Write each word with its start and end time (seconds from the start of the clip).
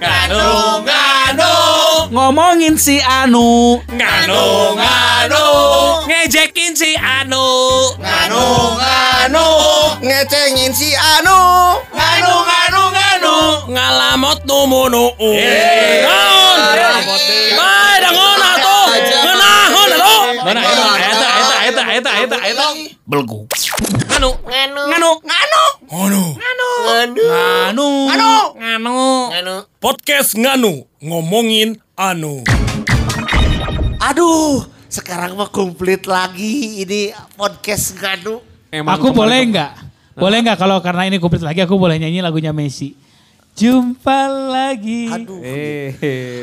Nganu, 0.00 0.82
nganu, 0.82 1.52
Ngomongin 2.10 2.74
si 2.78 2.98
Anu. 2.98 3.78
nganu, 3.86 4.42
nganu, 4.78 5.44
ngejekin 6.10 6.74
si 6.74 6.90
Anu, 6.98 7.46
nganu, 8.02 8.42
nganu, 8.78 9.46
Ngecengin 10.02 10.72
si 10.74 10.90
Anu. 10.94 11.38
nganu, 11.94 12.32
nganu, 12.50 12.82
nganu, 12.94 13.34
ngalamot 13.70 14.38
numunu. 14.46 15.04
Naon? 16.02 16.58
Bae 17.58 17.94
dangon 18.02 18.40
atuh. 18.42 18.86
Ngeunahon 19.22 19.90
atuh. 19.94 20.22
Mana 20.44 20.60
eta 21.94 22.10
eta 22.10 22.26
eta 22.26 22.36
eta 22.42 22.42
eta 22.42 22.50
eta 22.50 22.50
eta 22.50 22.66
belgu. 23.06 23.46
Nganu, 24.10 24.30
nganu, 24.42 24.82
nganu, 24.90 25.10
nganu, 25.22 26.22
nganu, 26.34 26.68
nganu, 26.82 27.88
nganu, 28.58 28.98
nganu. 29.30 29.54
Podcast 29.78 30.34
nganu 30.34 30.90
ngomongin 30.98 31.78
anu. 31.94 32.42
Aduh, 34.02 34.66
sekarang 34.90 35.38
mah 35.38 35.54
komplit 35.54 36.10
lagi 36.10 36.82
ini 36.82 37.14
podcast 37.38 37.94
nganu. 37.94 38.42
Aku 38.74 39.14
boleh 39.14 39.46
nggak? 39.54 39.72
Boleh 40.18 40.42
nggak 40.42 40.58
kalau 40.58 40.82
karena 40.82 41.06
ini 41.06 41.22
komplit 41.22 41.46
lagi 41.46 41.62
aku 41.62 41.78
boleh 41.78 41.94
nyanyi 41.94 42.18
lagunya 42.26 42.50
Messi. 42.50 43.03
Jumpa 43.54 44.18
lagi. 44.50 45.06
Aduh. 45.06 45.38
Eh, 45.38 45.94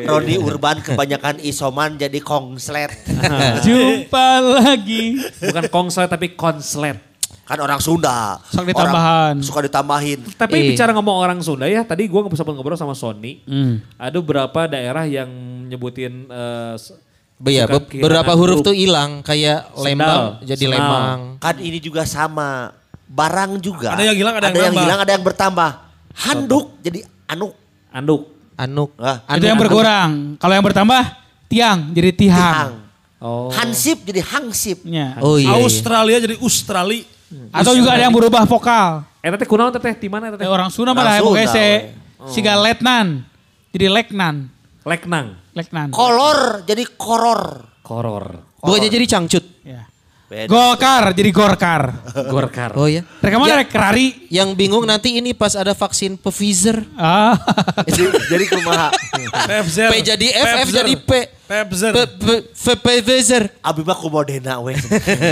Roni 0.03 0.39
Urban 0.39 0.79
kebanyakan 0.79 1.43
isoman 1.43 1.99
jadi 1.99 2.17
kongslet. 2.17 2.87
Jumpa 3.67 4.27
lagi. 4.39 5.19
bukan 5.41 5.65
konslet 5.67 6.07
tapi 6.07 6.31
konslet. 6.31 6.95
Kan 7.43 7.59
orang 7.59 7.83
Sunda. 7.83 8.39
Sok 8.47 8.63
ditambahan. 8.65 9.35
Orang 9.35 9.43
suka 9.43 9.59
ditambahin. 9.61 10.23
Tapi 10.33 10.55
Eh. 10.55 10.65
bicara 10.71 10.95
ngomong 10.95 11.19
orang 11.19 11.39
Sunda 11.39 11.67
ya, 11.67 11.83
tadi 11.83 12.07
gua 12.07 12.23
nggak 12.23 12.31
sempat 12.33 12.55
ngobrol 12.55 12.79
sama 12.79 12.95
Sony. 12.95 13.43
Hmm. 13.43 13.83
Ada 13.97 14.15
beberapa 14.15 14.71
daerah 14.71 15.03
yang 15.03 15.27
nyebutin 15.67 16.25
eh, 16.25 16.73
s- 16.75 16.95
Iya, 17.41 17.65
suka 17.65 17.81
be- 17.81 17.99
beberapa 17.99 18.31
huruf 18.31 18.61
tuh 18.61 18.71
hilang 18.71 19.19
kayak 19.19 19.73
Sendal. 19.73 19.83
Lembang 19.83 20.23
jadi 20.45 20.63
Senal. 20.63 20.77
Lemang. 20.79 21.19
Kan 21.41 21.55
ini 21.59 21.77
juga 21.77 22.05
sama. 22.05 22.71
Barang 23.03 23.59
juga. 23.59 23.99
Ada 23.99 24.07
yang 24.07 24.15
hilang, 24.15 24.35
ada 24.37 24.47
yang 24.47 24.55
yang 24.55 24.65
nambah. 24.71 24.83
hilang, 24.87 24.99
ada 25.03 25.11
yang 25.11 25.25
bertambah. 25.25 25.71
Handuk 26.13 26.79
jadi 26.79 27.05
anu. 27.25 27.51
anduk. 27.89 28.21
Anuk. 28.55 28.93
Ah, 28.97 29.25
Itu 29.35 29.45
yang 29.45 29.57
berkurang. 29.57 30.37
Kalau 30.37 30.53
yang 30.53 30.61
bertambah 30.61 31.01
tiang 31.47 31.91
jadi 31.91 32.11
tihang. 32.13 32.55
Hang. 32.55 32.73
Oh. 33.21 33.49
Hansip 33.49 34.01
jadi 34.01 34.21
hangsip. 34.21 34.81
Ya. 34.85 35.17
Oh 35.19 35.37
iya. 35.37 35.53
iya. 35.53 35.61
Australia 35.61 36.17
jadi 36.19 36.35
Australi. 36.37 37.05
Atau 37.49 37.73
juga 37.73 37.95
ada 37.95 38.03
yang 38.03 38.13
berubah 38.13 38.43
vokal. 38.43 39.07
Eh 39.21 39.29
teteh 39.29 39.47
kunaon 39.47 39.71
teteh 39.71 39.93
di 39.95 40.09
mana 40.09 40.27
Eh, 40.27 40.35
teteh? 40.35 40.45
orang 40.45 40.67
Sunda 40.67 40.91
mah 40.91 41.01
Orang 41.01 41.15
Sunda, 41.15 41.25
pokoknya 41.25 41.47
se. 41.47 41.67
we. 42.19 42.29
Siga 42.29 42.53
letnan. 42.55 43.23
Jadi 43.71 43.85
leknan. 43.87 44.35
Leknang. 44.83 45.37
Leknan. 45.53 45.87
Kolor 45.93 46.65
jadi 46.65 46.83
koror. 46.97 47.65
Koror. 47.81 48.25
Bukannya 48.59 48.89
jadi 48.89 49.05
cangcut. 49.07 49.45
Beda. 50.31 50.47
Golkar 50.47 51.11
jadi 51.11 51.27
gorkar. 51.35 51.91
Gorkar. 52.31 52.71
Oh 52.79 52.87
ya. 52.87 53.03
Rek 53.19 53.35
mana 53.35 53.51
Ya. 53.51 53.55
rek 53.59 53.75
rari. 53.75 54.31
Yang 54.31 54.55
bingung 54.55 54.87
nanti 54.87 55.19
ini 55.19 55.35
pas 55.35 55.59
ada 55.59 55.75
vaksin 55.75 56.15
Pfizer. 56.15 56.87
Ah. 56.95 57.35
jadi, 57.83 58.15
jadi 58.31 58.45
kumaha. 58.47 58.95
Pepzer. 59.43 59.91
P 59.91 59.99
jadi 59.99 60.27
F, 60.31 60.47
F 60.63 60.67
jadi 60.71 60.93
P. 60.95 61.11
Pepzer. 61.43 61.91
P- 61.91 62.15
P- 62.47 62.79
P- 62.79 63.01
Pfizer. 63.03 63.51
Abi 63.59 63.83
mah 63.83 63.99
kumodena 63.99 64.63
we. 64.63 64.71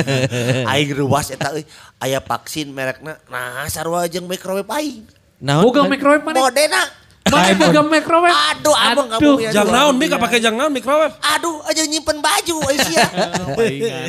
Aing 0.75 0.91
ruas 0.91 1.31
eta 1.31 1.55
euy. 1.55 1.63
Aya 1.95 2.19
vaksin 2.19 2.67
merekna 2.67 3.23
nah 3.31 3.71
sarua 3.71 4.03
jeung 4.11 4.27
microwave 4.27 4.67
aing. 4.67 5.07
Nah, 5.39 5.63
Boga 5.63 5.87
microwave 5.87 6.27
mana? 6.27 6.43
Modena. 6.43 6.83
Mana 7.25 7.51
boga 7.53 7.81
microwave? 7.83 8.31
Aduh, 8.31 8.73
abang 8.73 9.07
Aduh. 9.11 9.35
kamu 9.37 9.43
ya. 9.43 9.49
Jang 9.51 9.69
naon, 9.69 9.93
Mika 9.95 10.15
pakai 10.15 10.39
jang 10.39 10.55
naon 10.55 10.71
microwave. 10.71 11.13
Aduh, 11.19 11.61
aja 11.61 11.83
nyimpen 11.83 12.17
baju 12.17 12.55
euy 12.65 12.77
sia. 12.79 13.05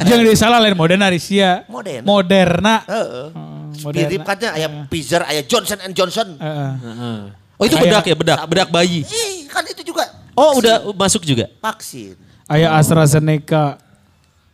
Jangan 0.00 0.24
disalah 0.24 0.58
lain 0.58 0.72
Moderna 0.72 1.10
Risia. 1.10 1.66
Moderna. 1.66 2.06
Moderna. 2.06 2.74
Heeh. 2.86 3.26
Hmm, 3.30 3.92
Mirip 3.92 4.22
katanya 4.22 4.50
aya 4.54 4.68
Pfizer, 4.86 5.22
aya 5.22 5.42
Johnson 5.42 5.78
and 5.80 5.92
Johnson. 5.92 6.36
Heeh. 6.36 7.20
Oh 7.56 7.64
itu 7.64 7.76
bedak 7.76 8.04
ya, 8.04 8.16
bedak, 8.16 8.38
bedak 8.46 8.68
bayi. 8.70 9.04
Ih, 9.04 9.44
kan 9.46 9.60
itu 9.62 9.82
juga 9.82 10.08
Oh 10.32 10.56
udah 10.56 10.88
masuk 10.94 11.20
juga. 11.22 11.44
vaksin. 11.60 12.16
Aya 12.46 12.72
AstraZeneca. 12.72 13.76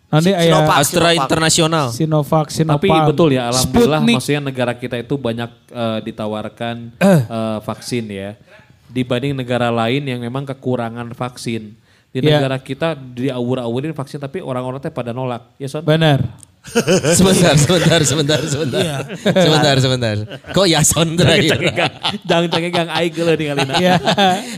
Nanti 0.07 0.31
aya 0.31 0.55
Sinovac. 0.55 0.77
Astra 0.77 0.87
Sinovac. 1.05 1.19
Internasional. 1.19 1.87
Sinovac, 1.91 2.47
Sinovac. 2.49 2.79
Tapi 2.79 2.89
betul 3.07 3.29
ya, 3.33 3.51
alhamdulillah 3.51 4.01
Sputnik. 4.01 4.17
maksudnya 4.17 4.41
negara 4.41 4.73
kita 4.73 4.97
itu 4.97 5.15
banyak 5.15 5.51
eh, 5.67 5.99
ditawarkan 6.03 6.77
eh, 6.97 7.21
vaksin 7.61 8.05
ya. 8.07 8.31
Dibanding 8.97 9.37
negara 9.37 9.69
lain 9.69 10.09
yang 10.09 10.25
memang 10.25 10.49
kekurangan 10.49 11.13
vaksin. 11.13 11.77
Di 12.17 12.25
Iya. 12.25 12.41
negara 12.41 12.57
kita 12.57 12.97
diawur-awurin 12.97 13.93
vaksin 13.93 14.17
tapi 14.17 14.41
orang-orang 14.41 14.81
teh 14.81 14.89
pada 14.89 15.13
nolak. 15.13 15.53
Ya 15.61 15.69
Son? 15.69 15.85
Benar. 15.85 16.25
Sebentar, 17.13 17.55
sebentar, 17.55 18.01
sebentar, 18.03 18.41
sebentar. 18.43 18.83
sebentar, 19.23 19.75
sebentar. 19.79 20.17
Kok 20.51 20.67
Yason 20.67 21.15
terakhir? 21.15 21.59
Jangan 22.23 22.49
cengegang 22.49 22.89
aing 22.91 23.13
geuleuh 23.13 23.37
ningali 23.37 23.65
Iya. 23.77 23.95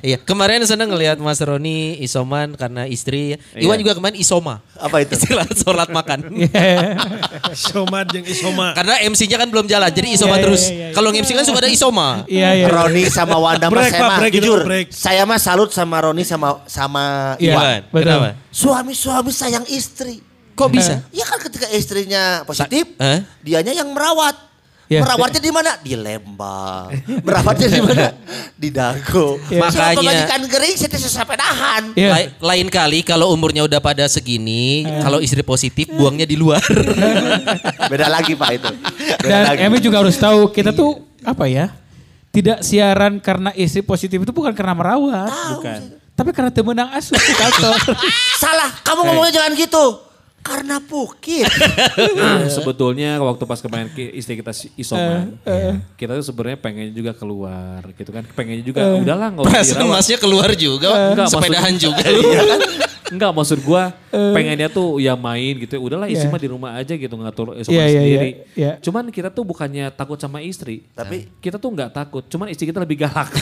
Iya, 0.01 0.17
kemarin 0.19 0.63
senang 0.65 0.89
ngelihat 0.89 1.19
Mas 1.19 1.39
Roni 1.39 1.99
isoman 2.01 2.55
karena 2.55 2.85
istri. 2.85 3.37
Iwan 3.55 3.79
juga 3.79 3.95
kemarin 3.95 4.17
isoma. 4.17 4.61
Apa 4.75 5.03
itu? 5.03 5.15
Istilah 5.15 5.47
sholat 5.51 5.89
makan. 5.91 6.19
Iya. 6.39 6.95
Isoma 7.51 8.05
jeung 8.05 8.25
isoma. 8.25 8.73
Karena 8.73 9.03
MC-nya 9.03 9.37
kan 9.37 9.49
belum 9.49 9.67
jalan, 9.67 9.91
jadi 9.91 10.09
isoma 10.11 10.29
Iya, 10.29 10.37
iya, 10.37 10.45
terus. 10.45 10.63
iya, 10.65 10.77
iya. 10.79 10.89
Kalau 10.93 11.09
MC 11.11 11.31
kan 11.31 11.45
suka 11.45 11.59
ada 11.59 11.71
isoma. 11.71 12.09
Iya, 12.25 12.49
iya. 12.55 12.67
Roni 12.69 13.03
sama 13.09 13.37
Wanda 13.37 13.67
Break, 13.69 13.91
saya 13.91 14.07
mah 14.07 14.19
jujur. 14.29 14.61
break. 14.65 14.87
Saya 14.91 15.23
mah 15.25 15.39
salut 15.39 15.71
sama 15.71 15.99
Roni 16.01 16.23
sama 16.23 16.63
sama 16.65 17.35
Iya, 17.37 17.53
Iwan. 17.53 17.81
betul. 17.91 18.03
Kenapa? 18.07 18.29
Suami-suami 18.49 19.31
sayang 19.31 19.67
istri. 19.69 20.23
Kok 20.59 20.69
bisa? 20.69 20.99
Ya 21.09 21.23
kan 21.23 21.39
ketika 21.39 21.71
istrinya 21.71 22.43
positif, 22.43 22.83
Sa- 22.93 23.05
eh? 23.15 23.21
dianya 23.41 23.71
yang 23.73 23.95
merawat. 23.95 24.51
Ya. 24.89 25.05
Merawatnya 25.05 25.37
di 25.37 25.53
mana? 25.53 25.77
Di 25.79 25.93
Lembang. 25.95 26.89
Merawatnya 27.21 27.69
di 27.69 27.77
mana? 27.79 28.09
Di 28.63 28.73
Dago. 28.73 29.37
Ya. 29.47 29.61
Makanya- 29.63 29.93
Makanya 29.95 30.13
ikan 30.25 30.43
gering 30.49 30.75
saya 30.75 30.89
teh 30.89 30.97
sesapedahan. 30.99 31.93
Iya. 31.93 32.09
Lai- 32.09 32.33
Lain 32.41 32.67
kali 32.67 33.05
kalau 33.05 33.29
umurnya 33.29 33.63
udah 33.63 33.79
pada 33.79 34.09
segini, 34.09 34.83
kalau 34.99 35.21
istri 35.21 35.45
positif 35.45 35.93
buangnya 35.93 36.25
di 36.25 36.35
luar. 36.35 36.65
Beda 37.93 38.09
lagi 38.09 38.33
Pak 38.33 38.51
itu. 38.51 38.71
Beda 39.21 39.29
Dan 39.29 39.41
lagi. 39.47 39.61
Emi 39.63 39.79
juga 39.79 40.01
harus 40.01 40.17
tahu 40.17 40.49
kita 40.49 40.73
tuh 40.73 41.05
apa 41.21 41.45
ya? 41.47 41.69
Tidak 42.29 42.65
siaran 42.65 43.21
karena 43.21 43.53
istri 43.53 43.81
positif 43.81 44.17
itu 44.17 44.33
bukan 44.33 44.53
karena 44.53 44.73
merawat. 44.73 45.29
Bukan. 45.53 45.81
Tapi 46.13 46.31
karena 46.33 46.49
temenang 46.49 46.89
asuh 46.93 47.13
di 47.15 47.35
kantor. 47.37 47.77
Salah, 48.43 48.73
kamu 48.83 49.01
ngomongnya 49.05 49.33
jangan 49.37 49.53
gitu. 49.53 49.85
Karena 50.41 50.81
pukit. 50.81 51.45
Nah, 52.19 52.47
sebetulnya 52.47 53.19
waktu 53.19 53.43
pas 53.45 53.59
kemarin 53.59 53.89
istri 54.13 54.35
kita 54.35 54.51
si- 54.51 54.73
isoman, 54.75 55.39
kita 55.95 56.15
tuh 56.15 56.25
sebenarnya 56.25 56.59
pengen 56.59 56.91
juga 56.91 57.13
keluar 57.13 57.83
gitu 57.93 58.11
kan. 58.11 58.27
Pengennya 58.29 58.65
juga 58.65 58.81
udahlah 58.97 59.29
nggak 59.31 59.45
usah 59.45 59.63
dirawat. 59.63 59.93
masnya 59.93 60.19
keluar 60.19 60.51
juga, 60.55 60.89
Enggak, 61.13 61.27
sepedahan 61.29 61.75
juga. 61.77 62.03
Iya 62.09 62.43
kan? 62.45 62.61
Enggak 63.09 63.31
maksud 63.33 63.59
gua 63.61 63.91
pengennya 64.11 64.69
tuh 64.69 64.97
ya 64.97 65.13
main 65.13 65.57
gitu. 65.57 65.77
Udahlah 65.79 66.07
istri 66.07 66.25
Iya. 66.25 66.31
mah 66.31 66.39
di 66.39 66.49
rumah 66.49 66.71
aja 66.75 66.93
gitu 66.93 67.15
ngatur 67.15 67.57
isoman 67.57 67.73
Iya, 67.73 67.85
iya, 67.85 67.93
sendiri. 67.95 68.29
iya, 68.29 68.45
iya. 68.55 68.73
Cuman 68.79 69.09
kita 69.09 69.29
tuh 69.29 69.43
bukannya 69.43 69.89
takut 69.91 70.17
sama 70.17 70.39
istri. 70.41 70.85
Tapi 70.91 71.29
Kita 71.39 71.57
tuh 71.57 71.71
nggak 71.71 71.91
takut, 71.91 72.21
cuman 72.23 72.49
istri 72.49 72.65
kita 72.65 72.79
lebih 72.79 73.01
galak. 73.01 73.33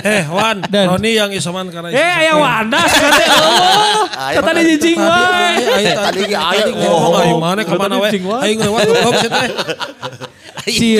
Eh, 0.00 0.24
Wan, 0.26 0.64
Dan- 0.64 0.88
Roni 0.90 1.12
yang 1.12 1.28
isoman 1.30 1.68
karena 1.68 1.90
eh, 1.90 2.12
aya 2.24 2.34
Wanda 2.34 2.80
sekali. 2.86 3.24
Oh, 3.26 4.04
Ayo, 4.22 4.40
tadi 4.40 4.60
jijing 4.66 4.96
Tadi 4.96 5.06
wae. 5.06 5.44
ayo, 5.50 5.68
ayo, 5.70 5.94
Tadi 5.98 6.20
ayo, 6.24 6.38
tadi 6.60 6.70
ngomong 6.72 7.12
oh, 7.12 7.20
ayo 7.20 7.34
mana 7.36 7.60
ke 7.62 7.72
mana 7.74 7.94
wah. 7.96 8.10
Ayo 8.40 8.52
ngelewat 8.54 8.84
teh. 8.84 9.48
si 10.80 10.96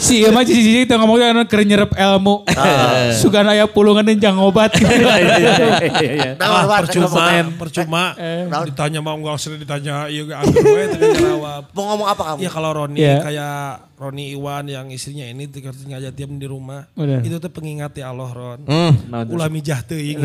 si 0.00 0.14
Ieu 0.22 0.30
mah 0.32 0.44
cici 0.44 0.84
itu 0.84 0.94
ngomong 0.94 1.18
kan 1.18 1.36
keur 1.48 1.62
nyerep 1.62 1.92
ilmu. 1.94 2.44
Sugan 3.20 3.46
aya 3.48 3.68
pulungan 3.68 4.04
dan 4.04 4.18
jang 4.18 4.36
obat. 4.40 4.72
Iya, 4.76 5.14
iya, 5.20 5.52
iya, 5.82 6.10
iya. 6.12 6.30
Nah, 6.38 6.66
percuma, 6.82 7.24
percuma. 7.60 8.04
Naon? 8.48 8.66
Ditanya 8.72 9.00
mau 9.00 9.16
nggak 9.18 9.34
usah 9.36 9.56
ditanya, 9.58 10.06
iya 10.08 10.22
gak 10.24 10.40
we 10.50 10.82
teu 10.96 11.12
jawab. 11.16 11.62
Mau 11.72 11.84
ngomong 11.94 12.08
apa 12.08 12.22
kamu? 12.32 12.38
Iya 12.44 12.50
kalau 12.50 12.70
Roni 12.72 12.98
Iya. 13.02 13.18
kayak 13.24 13.56
Roni 13.98 14.34
Iwan 14.34 14.64
yang 14.66 14.86
istrinya 14.90 15.26
ini 15.30 15.46
tinggal 15.46 15.74
aja 15.74 16.10
diam 16.10 16.34
di 16.36 16.46
rumah. 16.48 16.90
Itu 16.96 17.38
tuh 17.38 17.50
pengingat 17.54 17.94
ya 17.94 18.10
Allah 18.10 18.30
Ron. 18.30 18.60
Hmm. 18.66 18.92
Naon 19.10 19.24
tuh? 19.28 19.34
Ulah 19.38 19.48
mijah 19.50 19.80
teuing 19.86 20.18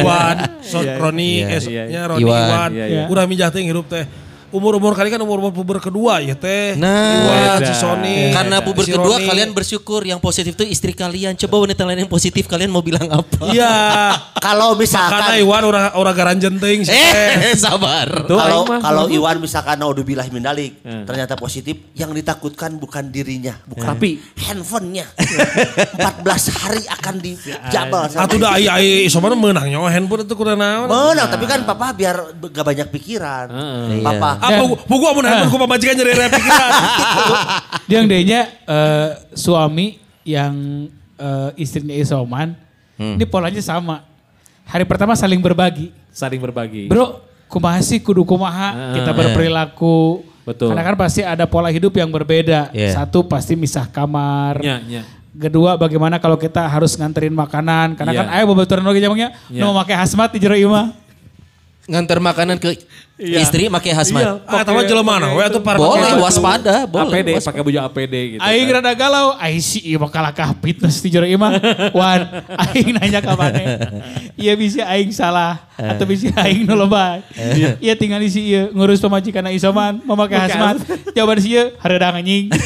Iwan, 0.00 0.36
so, 0.64 0.80
Roni, 0.80 1.44
Iya, 1.44 1.58
eh, 1.58 1.60
iya, 1.68 1.82
nya 1.84 1.92
iya. 1.92 2.02
Roni 2.08 2.22
Iwan, 2.24 2.48
Iwan, 2.48 2.70
iya, 2.72 2.86
iya. 2.88 3.04
ulah 3.10 3.24
mijah 3.28 3.48
teuing 3.52 3.68
hirup 3.68 3.86
teh. 3.88 4.04
Umur-umur 4.50 4.92
kali 4.92 5.08
kan 5.08 5.18
umur-umur 5.18 5.50
puber 5.50 5.78
kedua 5.78 6.18
ya 6.18 6.32
teh. 6.32 6.74
Nah. 6.74 7.24
Iwan, 7.54 7.60
si 7.62 7.74
Sony. 7.74 8.32
Karena 8.32 8.60
puber 8.60 8.84
si 8.84 8.92
kedua 8.92 9.16
Roni. 9.16 9.26
kalian 9.26 9.50
bersyukur 9.52 10.02
yang 10.02 10.18
positif 10.18 10.54
tuh 10.54 10.64
istri 10.64 10.92
kalian. 10.92 11.36
Coba 11.36 11.62
wanita 11.62 11.82
lain 11.82 12.04
yang 12.04 12.10
positif 12.10 12.44
kalian 12.44 12.68
mau 12.68 12.80
bilang 12.80 13.08
apa? 13.08 13.50
Iya. 13.50 13.74
Kalau 14.46 14.72
Karena 14.72 14.80
misalkan 14.80 15.32
Iwan 15.38 15.62
orang 15.64 15.84
orang 15.94 16.14
garanjen 16.14 16.54
teuing 16.56 16.82
sih. 16.82 16.94
Eh, 16.94 17.52
sabar. 17.58 18.06
Kalau 18.24 18.64
kalau 18.64 19.04
Iwan 19.08 19.36
misalkan 19.38 19.76
naudzubillah 19.76 20.24
min 20.30 20.44
dalik 20.44 20.78
ternyata 21.04 21.34
positif 21.34 21.90
yang 21.92 22.10
ditakutkan 22.10 22.76
bukan 22.76 23.08
dirinya 23.08 23.56
bukan 23.66 23.94
Tapi- 23.94 24.16
handphonenya 24.38 25.06
14 25.98 26.24
hari 26.54 26.82
akan 26.88 27.14
dijabal 27.18 28.02
sama 28.06 28.24
Atuh 28.24 28.38
da 28.38 28.48
ai 28.54 28.66
ai 28.66 28.88
isoman 29.04 29.34
menang 29.34 29.66
nyawa 29.66 29.88
handphone 29.90 30.24
itu 30.24 30.34
kurang 30.34 30.58
naon. 30.58 30.86
menang 30.86 31.28
tapi 31.28 31.44
kan 31.44 31.62
papa 31.64 31.92
biar 31.92 32.16
gak 32.38 32.64
banyak 32.64 32.88
pikiran 32.88 33.46
papa 34.00 34.30
Apa 34.38 34.62
buku 34.86 35.04
amun 35.04 35.24
handphone 35.26 35.50
ku 35.50 35.56
pamajikan 35.58 35.94
nyeri 35.98 36.12
pikiran. 36.14 36.70
Dia 37.88 37.96
yang 38.00 38.06
dehnya 38.08 38.40
eh, 38.64 39.08
suami 39.34 39.98
yang 40.22 40.52
eh, 41.18 41.50
istrinya 41.58 41.94
isoman, 41.96 42.54
ini 42.98 43.24
polanya 43.26 43.60
sama. 43.60 44.04
Hari 44.68 44.84
pertama 44.84 45.16
saling 45.16 45.40
berbagi. 45.40 45.90
Saling 46.12 46.38
berbagi. 46.42 46.92
Bro, 46.92 47.24
kumaha 47.48 47.80
sih 47.80 47.98
kudu 48.02 48.22
kumaha 48.28 48.92
kita 48.94 49.10
berperilaku. 49.16 50.28
Betul. 50.48 50.72
Karena 50.72 50.82
kan 50.84 50.96
pasti 50.96 51.20
ada 51.20 51.44
pola 51.44 51.68
hidup 51.68 51.92
yang 51.92 52.08
berbeda. 52.08 52.72
Iya. 52.72 52.96
Satu 52.96 53.20
pasti 53.24 53.52
misah 53.52 53.84
kamar. 53.84 54.60
Nya, 54.64 54.80
nya. 54.80 55.02
Kedua 55.36 55.76
bagaimana 55.76 56.16
kalau 56.16 56.40
kita 56.40 56.64
harus 56.64 56.96
nganterin 56.96 57.36
makanan. 57.36 57.92
Karena 58.00 58.12
Iya. 58.16 58.20
kan 58.24 58.28
ayo 58.32 58.44
babaturan 58.48 58.84
lagi 58.84 59.00
jamangnya. 59.04 59.36
Iya. 59.52 59.60
No 59.60 59.76
make 59.76 59.92
hazmat 59.92 60.32
di 60.32 60.40
jero 60.40 60.56
imah. 60.56 61.07
Ngantar 61.88 62.20
makanan 62.20 62.60
ke 62.60 62.76
istri 63.18 63.64
pakai 63.66 63.90
hazmat. 63.90 64.44
Ah, 64.44 64.60
tahu 64.60 64.84
jelema 64.84 65.16
mana 65.16 65.32
we 65.32 65.40
atuh 65.40 65.56
para 65.58 65.74
Boleh 65.74 66.20
waspada, 66.20 66.84
boleh. 66.84 67.24
APD, 67.24 67.40
pakai 67.40 67.62
baju 67.64 67.78
APD 67.82 68.14
gitu. 68.30 68.40
Aing 68.40 68.68
rada 68.68 68.92
galau, 68.92 69.32
aing 69.34 69.56
si 69.58 69.80
ieu 69.82 69.96
mah 69.96 70.06
kalah 70.06 70.30
kah 70.30 70.52
fitness 70.54 71.00
di 71.00 71.08
jero 71.08 71.24
imah. 71.24 71.56
Wan, 71.90 72.28
aing 72.68 72.92
nanya 72.92 73.18
ka 73.18 73.32
maneh. 73.32 73.64
Iya 74.36 74.52
bisa 74.52 74.84
aing 74.86 75.08
salah 75.10 75.64
atau 75.74 76.04
bisa 76.04 76.28
aing 76.38 76.62
nu 76.62 76.76
loba. 76.76 77.24
Iya 77.80 77.96
tinggal 77.96 78.20
di 78.20 78.28
si 78.28 78.44
ieu 78.46 78.68
ngurus 78.70 79.00
pemajikan 79.00 79.48
isoman, 79.48 79.98
memakai 79.98 80.38
hazmat. 80.38 80.76
Jawaban 81.10 81.40
si 81.40 81.56
ieu 81.56 81.72
hareudang 81.78 82.20
anjing. 82.20 82.52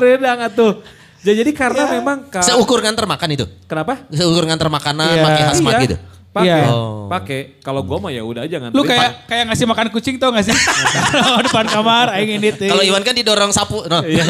Redang 0.00 0.38
atuh. 0.42 0.80
Ya, 1.20 1.36
jadi 1.36 1.52
karena 1.52 1.84
memang 1.92 2.32
ka- 2.32 2.40
Seukur 2.40 2.80
ngantar 2.80 3.04
makan 3.04 3.28
itu. 3.30 3.44
kenapa? 3.68 4.08
Seukur 4.08 4.48
ngantar 4.48 4.72
makanan 4.72 5.04
Iya. 5.10 5.22
pakai 5.22 5.44
hazmat 5.46 5.72
Iya. 5.74 5.82
gitu. 5.84 5.96
Pakai. 6.30 6.46
Iya. 6.46 6.70
Oh. 6.70 7.10
Pakai. 7.10 7.58
Kalau 7.58 7.82
gua 7.82 7.98
mah 7.98 8.10
ya 8.14 8.22
udah 8.22 8.46
aja 8.46 8.62
nganterin. 8.62 8.78
Lu 8.78 8.86
kayak 8.86 9.26
kayak 9.26 9.44
ngasih 9.50 9.66
makan 9.66 9.86
kucing 9.90 10.14
tau 10.14 10.30
gak 10.30 10.46
sih? 10.46 10.54
Kalau 11.26 11.42
depan 11.42 11.66
kamar 11.66 12.14
aing 12.14 12.38
ini 12.38 12.54
teh. 12.54 12.70
Kalau 12.70 12.86
Iwan 12.86 13.02
kan 13.02 13.18
didorong 13.18 13.50
sapu. 13.50 13.82
No. 13.90 13.98
Iya. 14.06 14.22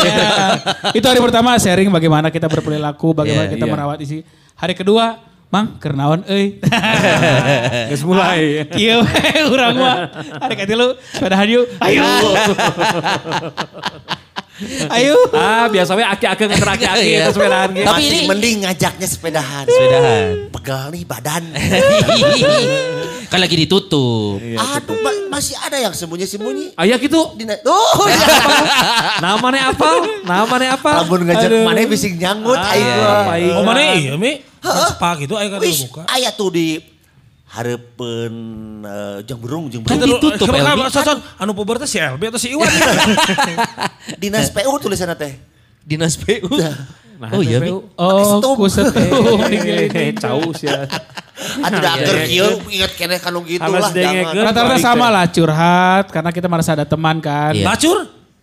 Itu 0.97 1.05
hari 1.05 1.21
pertama 1.21 1.61
sharing 1.61 1.93
bagaimana 1.93 2.33
kita 2.33 2.49
berperilaku, 2.49 3.13
bagaimana 3.13 3.53
Iya, 3.53 3.55
kita 3.61 3.67
iya. 3.69 3.73
merawat 3.77 3.99
isi. 4.01 4.25
Hari 4.57 4.73
kedua, 4.73 5.21
Mang, 5.51 5.83
kernaon 5.83 6.23
euy. 6.31 6.63
Geus 7.91 8.07
mulai. 8.07 8.71
Kieu 8.71 9.03
we 9.05 9.31
urang 9.51 9.75
mah. 9.77 10.07
Hari 10.47 10.55
katilu 10.55 10.95
sepedahan 11.11 11.51
yuk. 11.51 11.67
Ayo. 11.83 12.07
Ayo. 14.91 15.17
ah, 15.33 15.67
biasa 15.67 15.93
we 15.93 16.03
aki-aki 16.03 16.43
nganter 16.45 16.71
aki-aki 16.71 17.01
Iya. 17.03 17.19
itu 17.23 17.33
sepedaan 17.33 17.69
gitu. 17.71 17.87
Tapi 17.87 17.97
masih 17.97 18.13
ini- 18.15 18.29
mending 18.29 18.57
ngajaknya 18.61 19.07
sepedahan 19.07 19.65
Sepedahan. 19.65 20.29
pegal 20.51 20.85
nih 20.91 21.03
badan 21.03 21.43
kan 23.31 23.39
lagi 23.39 23.57
ditutup. 23.57 24.37
aduh 24.37 24.97
ma- 24.99 25.31
masih 25.31 25.55
ada 25.57 25.79
yang 25.79 25.95
sembunyi-sembunyi 25.95 26.75
Aya 26.75 26.99
gitu. 26.99 27.33
di 27.35 27.47
oh 27.65 28.05
ya 28.11 28.19
Namanya 29.23 29.71
apa? 29.71 29.91
Namanya 30.27 30.69
apa? 30.77 30.91
lamun 31.01 31.21
ngajak 31.25 31.49
mana 31.63 31.81
bisa 31.87 32.11
nyanggut 32.11 32.59
aing 32.59 32.89
mah. 32.91 33.23
Paling- 33.27 33.55
Oh 33.55 33.63
mana 33.63 33.81
iya 33.95 34.15
mi? 34.15 34.43
Pak 34.93 35.25
itu 35.25 35.35
aya 35.35 35.49
kan 35.49 35.61
Wis, 35.63 35.89
muka. 35.89 36.03
aya 36.07 36.29
tuh 36.31 36.53
di 36.53 36.77
hareupeun 37.51 38.35
eh, 38.81 39.19
jeung 39.27 39.41
burung 39.41 39.67
jeung 39.67 39.83
Kan 39.83 39.99
burung 39.99 40.23
ditutup, 40.23 40.47
Elvi. 40.55 40.87
kan 40.93 41.19
anu 41.35 41.51
puber 41.51 41.83
teh 41.83 41.89
si 41.89 41.99
LB 41.99 42.23
atau 42.31 42.39
si 42.39 42.55
Iwan? 42.55 42.71
dinas 44.17 44.49
PU 44.51 44.73
tulisanna 44.81 45.15
teh 45.15 45.51
Dinas 45.85 46.15
PU. 46.17 46.49
Nah, 47.21 47.37
oh 47.37 47.45
iya. 47.45 47.61
PU. 47.61 47.85
Oh, 48.01 48.41
Stop. 48.41 48.57
kusetung. 48.57 49.45
Eh, 49.53 50.17
Caus 50.17 50.65
ya. 50.65 50.89
atuh 51.61 51.81
da 51.81 52.01
keur 52.01 52.17
kieu 52.25 52.49
ingat 52.73 52.93
keneh 52.97 53.21
kanu 53.21 53.45
gitu 53.45 53.61
lah 53.61 53.93
Rata-rata 53.93 54.77
sama 54.81 55.13
lah 55.13 55.29
curhat 55.29 56.09
karena 56.09 56.33
kita 56.33 56.49
merasa 56.49 56.73
ada 56.73 56.89
teman 56.89 57.21
kan. 57.21 57.53
Iya. 57.53 57.77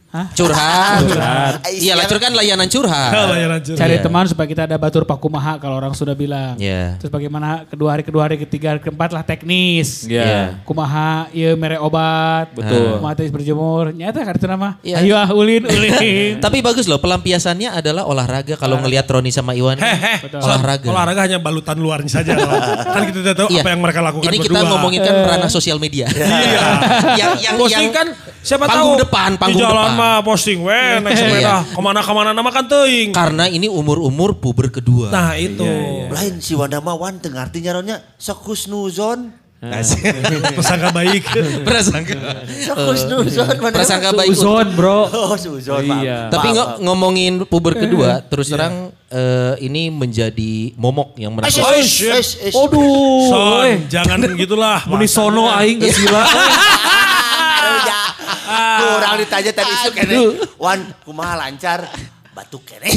Lacur? 0.08 0.48
Curhat. 0.48 1.04
Curhat. 1.04 1.54
Iya, 1.70 1.94
lacur 1.94 2.16
kan 2.18 2.32
layanan 2.32 2.66
curhat. 2.66 3.12
Kalau 3.18 3.36
lacur. 3.36 3.76
Cari 3.76 3.94
Iya. 3.94 4.02
teman 4.02 4.24
supaya 4.26 4.48
kita 4.48 4.64
ada 4.64 4.76
batur 4.76 5.04
pakumaha 5.04 5.58
kalau 5.58 5.76
orang 5.76 5.92
sudah 5.92 6.14
bilang. 6.14 6.56
Iya. 6.56 6.96
Terus 6.96 7.12
bagaimana 7.12 7.68
kedua 7.68 7.92
hari 7.92 8.02
kedua 8.02 8.24
hari 8.24 8.40
ketiga 8.40 8.72
hari 8.72 8.80
keempat 8.80 9.12
lah 9.12 9.22
teknis. 9.22 10.08
Iya. 10.08 10.64
Kumaha 10.64 11.28
ieu 11.32 11.54
mere 11.54 11.76
obat. 11.78 12.50
Betul. 12.52 12.98
Kumaha 12.98 13.14
teh 13.14 13.28
berjemur. 13.28 13.92
Nyata 13.92 14.24
kartu 14.24 14.48
nama. 14.48 14.80
Iya. 14.80 15.04
Ayo 15.04 15.14
ah 15.14 15.30
ulin 15.30 15.68
ulin. 15.76 16.40
Tapi 16.40 16.64
bagus 16.64 16.88
loh, 16.88 16.98
pelampiasannya 16.98 17.70
adalah 17.70 18.08
olahraga. 18.08 18.56
Kalau 18.56 18.80
ngelihat 18.80 19.06
Roni 19.06 19.30
sama 19.30 19.54
Iwan, 19.54 19.76
olahraga. 20.34 20.88
Olahraga 20.88 21.22
hanya 21.22 21.38
balutan 21.38 21.76
luarnya 21.78 22.10
saja. 22.14 22.32
kan 22.96 23.02
kita 23.06 23.20
tidak 23.22 23.36
tahu 23.36 23.48
Iya. 23.52 23.62
apa 23.62 23.70
yang 23.70 23.82
mereka 23.84 24.00
lakukan 24.02 24.24
Ini 24.26 24.38
berdua. 24.40 24.56
kita 24.56 24.70
ngomongin 24.72 25.02
kan 25.04 25.16
ranah 25.28 25.52
sosial 25.52 25.78
media. 25.78 26.08
Iya. 26.08 26.64
yang 27.20 27.32
yang 27.38 27.56
yang 27.60 27.88
kan 27.92 28.08
siapa 28.40 28.64
panggung 28.64 28.96
tahu 28.96 29.04
depan, 29.04 29.30
panggung 29.36 29.60
di 29.60 29.64
jalan 29.64 29.84
depan. 29.84 29.97
Mah 29.98 30.22
posting 30.22 30.62
we 30.62 30.84
naik 31.02 31.18
sepeda 31.18 31.66
ke 31.66 31.80
mana-kemana 31.82 32.32
nama 32.32 32.50
kan 32.54 32.70
teuing. 32.70 33.12
Karena 33.18 33.50
ini 33.50 33.66
umur-umur 33.66 34.38
puber 34.38 34.70
kedua. 34.70 35.10
Nah 35.10 35.34
itu. 35.34 35.66
lain 36.14 36.38
si 36.38 36.54
Wanda 36.54 36.78
mah 36.78 36.94
wan 36.94 37.18
teu 37.18 37.34
ngarti 37.34 37.66
nyaronnya 37.66 38.00
sekus 38.22 38.70
nuzon 38.70 39.34
Pesangka 39.58 40.94
baik. 40.94 41.26
Prasangka. 41.66 42.46
sekus 42.46 43.02
nuzon 43.10 43.56
mana 43.58 43.74
Prasangka 43.74 44.14
baik. 44.14 44.30
Uzon, 44.38 44.68
Bro. 44.78 45.10
oh 45.34 45.34
suzon. 45.34 45.82
Iya. 45.82 46.30
Tapi 46.30 46.54
maaf. 46.54 46.78
ngomongin 46.78 47.42
puber 47.50 47.74
kedua, 47.74 48.22
terus 48.22 48.54
terang 48.54 48.94
eh, 49.10 49.58
ini 49.66 49.90
menjadi 49.90 50.78
momok 50.78 51.18
yang 51.18 51.34
eish, 51.42 51.58
eish, 51.58 52.06
eish. 52.14 52.54
Aduh. 52.54 53.34
Son, 53.34 53.66
eh. 53.66 53.76
jangan 53.90 54.22
gitulah. 54.38 54.86
Muni 54.86 55.10
sono 55.10 55.50
aing 55.50 55.82
ya. 55.82 56.22
Kurang 58.58 59.14
ditanya 59.18 59.52
tadi 59.54 59.72
isu 59.72 59.90
kene. 59.92 60.16
Wan, 60.58 60.80
kumaha 61.02 61.34
lancar? 61.38 61.90
Batuk 62.34 62.66
kene. 62.66 62.90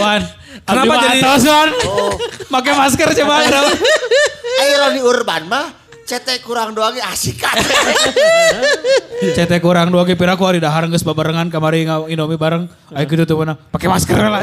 Wan. 0.00 0.22
Kenapa 0.64 0.94
jadi- 1.02 1.20
atos, 1.20 1.42
Wan. 1.44 1.68
Pakai 2.48 2.72
masker 2.74 3.08
coba. 3.14 3.34
kenapa? 3.42 3.72
Ayo 4.58 4.74
Roni 4.80 5.00
Urban 5.00 5.42
mah 5.46 5.66
cetek 6.08 6.40
kurang 6.40 6.72
doang 6.72 6.96
ge 6.96 7.04
asik 7.04 7.36
kan. 7.36 7.52
Cetek 9.18 9.60
kurang 9.60 9.90
dua 9.92 10.06
ge 10.08 10.14
pira 10.16 10.38
ku 10.38 10.46
ari 10.46 10.56
dahar 10.62 10.86
geus 10.88 11.04
babarengan 11.04 11.52
kamari 11.52 11.84
Indomie 11.84 12.40
bareng. 12.40 12.64
Ayo 12.94 13.04
gitu 13.04 13.28
tuh 13.28 13.36
mana. 13.44 13.58
Pakai 13.58 13.90
masker 13.90 14.16
lah. 14.16 14.40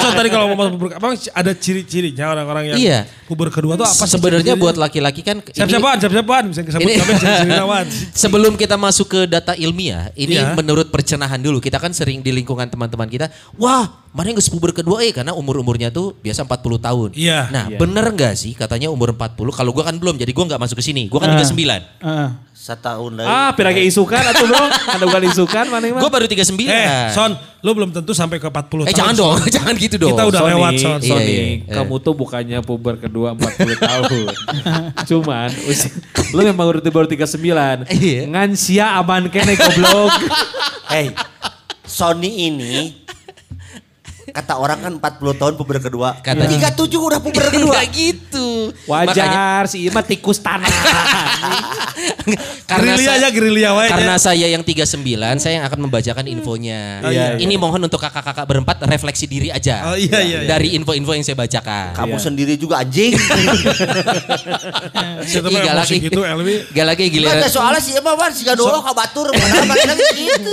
Son, 0.00 0.14
tadi 0.16 0.32
kalau 0.32 0.48
ngomong 0.54 0.78
puber, 0.78 0.96
emang 0.96 1.12
ada 1.18 1.52
ciri-cirinya 1.52 2.32
orang-orang 2.32 2.72
yang 2.72 2.76
Iya. 2.80 2.98
puber 3.28 3.52
kedua 3.52 3.76
tuh 3.76 3.84
apa? 3.84 4.06
Sebenarnya 4.08 4.56
buat 4.56 4.80
laki-laki 4.80 5.20
kan 5.20 5.44
Siap-siapan, 5.44 5.96
siap-siapan. 6.00 6.44
Sebelum 8.22 8.56
kita 8.56 8.80
masuk 8.80 9.06
ke 9.12 9.20
data 9.28 9.52
ilmiah, 9.58 10.08
ini 10.16 10.40
Iya. 10.40 10.56
menurut 10.56 10.88
percenahan 10.88 11.42
dulu. 11.42 11.60
Kita 11.60 11.76
kan 11.76 11.92
sering 11.92 12.24
di 12.24 12.32
lingkungan 12.32 12.70
teman-teman 12.70 13.10
kita, 13.10 13.28
wah, 13.60 14.01
mana 14.12 14.28
yang 14.28 14.36
puber 14.44 14.76
kedua 14.76 15.00
eh 15.00 15.08
karena 15.08 15.32
umur-umurnya 15.32 15.88
tuh 15.88 16.12
biasa 16.20 16.44
40 16.44 16.76
tahun. 16.84 17.08
Iya. 17.16 17.48
Nah, 17.48 17.64
bener 17.72 18.04
nggak 18.12 18.36
sih 18.36 18.52
katanya 18.52 18.92
umur 18.92 19.16
40? 19.16 19.56
Kalau 19.56 19.72
gua 19.72 19.88
kan 19.88 19.96
belum, 19.96 20.20
jadi 20.20 20.28
gua 20.36 20.44
nggak 20.52 20.60
masuk 20.60 20.76
ke 20.80 20.84
sini. 20.84 21.08
Gua 21.08 21.24
kan 21.24 21.32
39. 21.32 21.80
Heeh. 22.04 22.28
Setahun 22.52 23.10
lagi. 23.18 23.26
Ah, 23.26 23.50
pirage 23.56 23.80
isukan 23.82 24.22
atuh, 24.22 24.46
Bro. 24.46 24.62
Ada 24.68 25.04
bukan 25.08 25.22
isukan 25.32 25.64
mana 25.72 25.88
mah? 25.96 26.00
Gua 26.04 26.12
baru 26.12 26.28
39. 26.28 26.68
Eh, 26.68 27.08
Son, 27.10 27.32
lu 27.64 27.72
belum 27.72 27.90
tentu 27.90 28.12
sampai 28.12 28.36
ke 28.36 28.46
40 28.46 28.84
Eh, 28.84 28.92
tahun. 28.92 28.98
jangan 29.00 29.14
Son. 29.16 29.22
dong, 29.24 29.36
jangan 29.56 29.74
gitu 29.80 29.96
dong. 29.96 30.10
Kita 30.12 30.24
udah 30.28 30.40
Sony, 30.44 30.50
lewat, 30.52 30.72
Son. 30.76 30.98
Iya, 31.00 31.08
Sony, 31.08 31.32
iya. 31.32 31.72
kamu 31.72 31.94
tuh 32.04 32.14
bukannya 32.14 32.58
puber 32.60 32.94
kedua 33.00 33.32
40 33.32 33.80
tahun. 33.80 34.28
Cuman, 35.08 35.48
usia, 35.64 35.88
lu 36.36 36.40
memang 36.44 36.68
udah 36.68 36.92
baru 36.92 37.08
39. 37.08 37.88
Iya. 37.88 38.28
Ngan 38.28 38.50
sia 38.54 38.92
aman 39.00 39.32
kene 39.32 39.56
goblok. 39.56 40.12
Hey, 40.92 41.08
Sony 41.88 42.52
ini 42.52 43.01
Kata 44.32 44.56
orang 44.56 44.80
kan 44.80 44.92
40 44.96 45.36
tahun 45.36 45.52
puber 45.54 45.76
kedua. 45.76 46.16
Kata- 46.18 46.48
37 46.48 46.88
udah 46.96 47.20
puber 47.20 47.44
kedua. 47.52 47.76
Enggak 47.76 47.86
gitu. 47.92 48.72
Makanya- 48.88 49.28
Wajar 49.28 49.62
si 49.68 49.84
Ima 49.84 50.00
tikus 50.00 50.40
tanah. 50.40 50.68
karena 52.64 52.96
Gerilya 52.96 53.12
aja 53.14 53.28
gerilya 53.28 53.70
wae. 53.76 53.88
Karena 53.88 54.14
saya 54.16 54.48
yang 54.48 54.64
39, 54.64 54.96
saya 55.36 55.60
yang 55.60 55.64
akan 55.68 55.78
membacakan 55.84 56.24
infonya. 56.24 57.04
Oh, 57.04 57.12
iya, 57.12 57.36
Ini 57.36 57.54
mohon 57.56 57.78
untuk 57.78 58.00
kakak-kakak 58.00 58.48
berempat 58.48 58.80
refleksi 58.86 59.28
diri 59.28 59.52
aja. 59.52 59.92
Oh, 59.92 59.96
iya, 59.96 60.18
iya, 60.22 60.38
iya. 60.42 60.48
Dari 60.48 60.72
info-info 60.74 61.12
yang 61.12 61.22
saya 61.22 61.36
bacakan. 61.36 61.92
Kamu 61.92 62.16
sendiri 62.16 62.56
juga 62.56 62.80
anjing. 62.80 63.12
Ih, 65.22 65.40
mah 65.42 65.60
gak 65.62 65.76
lagi. 65.76 65.96
gitu 66.00 66.20
Elwi. 66.22 66.56
Gak 66.70 66.86
lagi 66.86 67.04
giliran. 67.08 67.38
Ada 67.38 67.48
soalnya 67.48 67.80
sih 67.80 67.92
emang 67.94 68.16
wan 68.16 68.32
siga 68.32 68.54
dulu 68.54 68.80
ka 68.80 68.92
batur 68.92 69.28
mana 69.30 69.64
balik 69.64 69.86
lagi 69.86 70.04
gitu. 70.16 70.50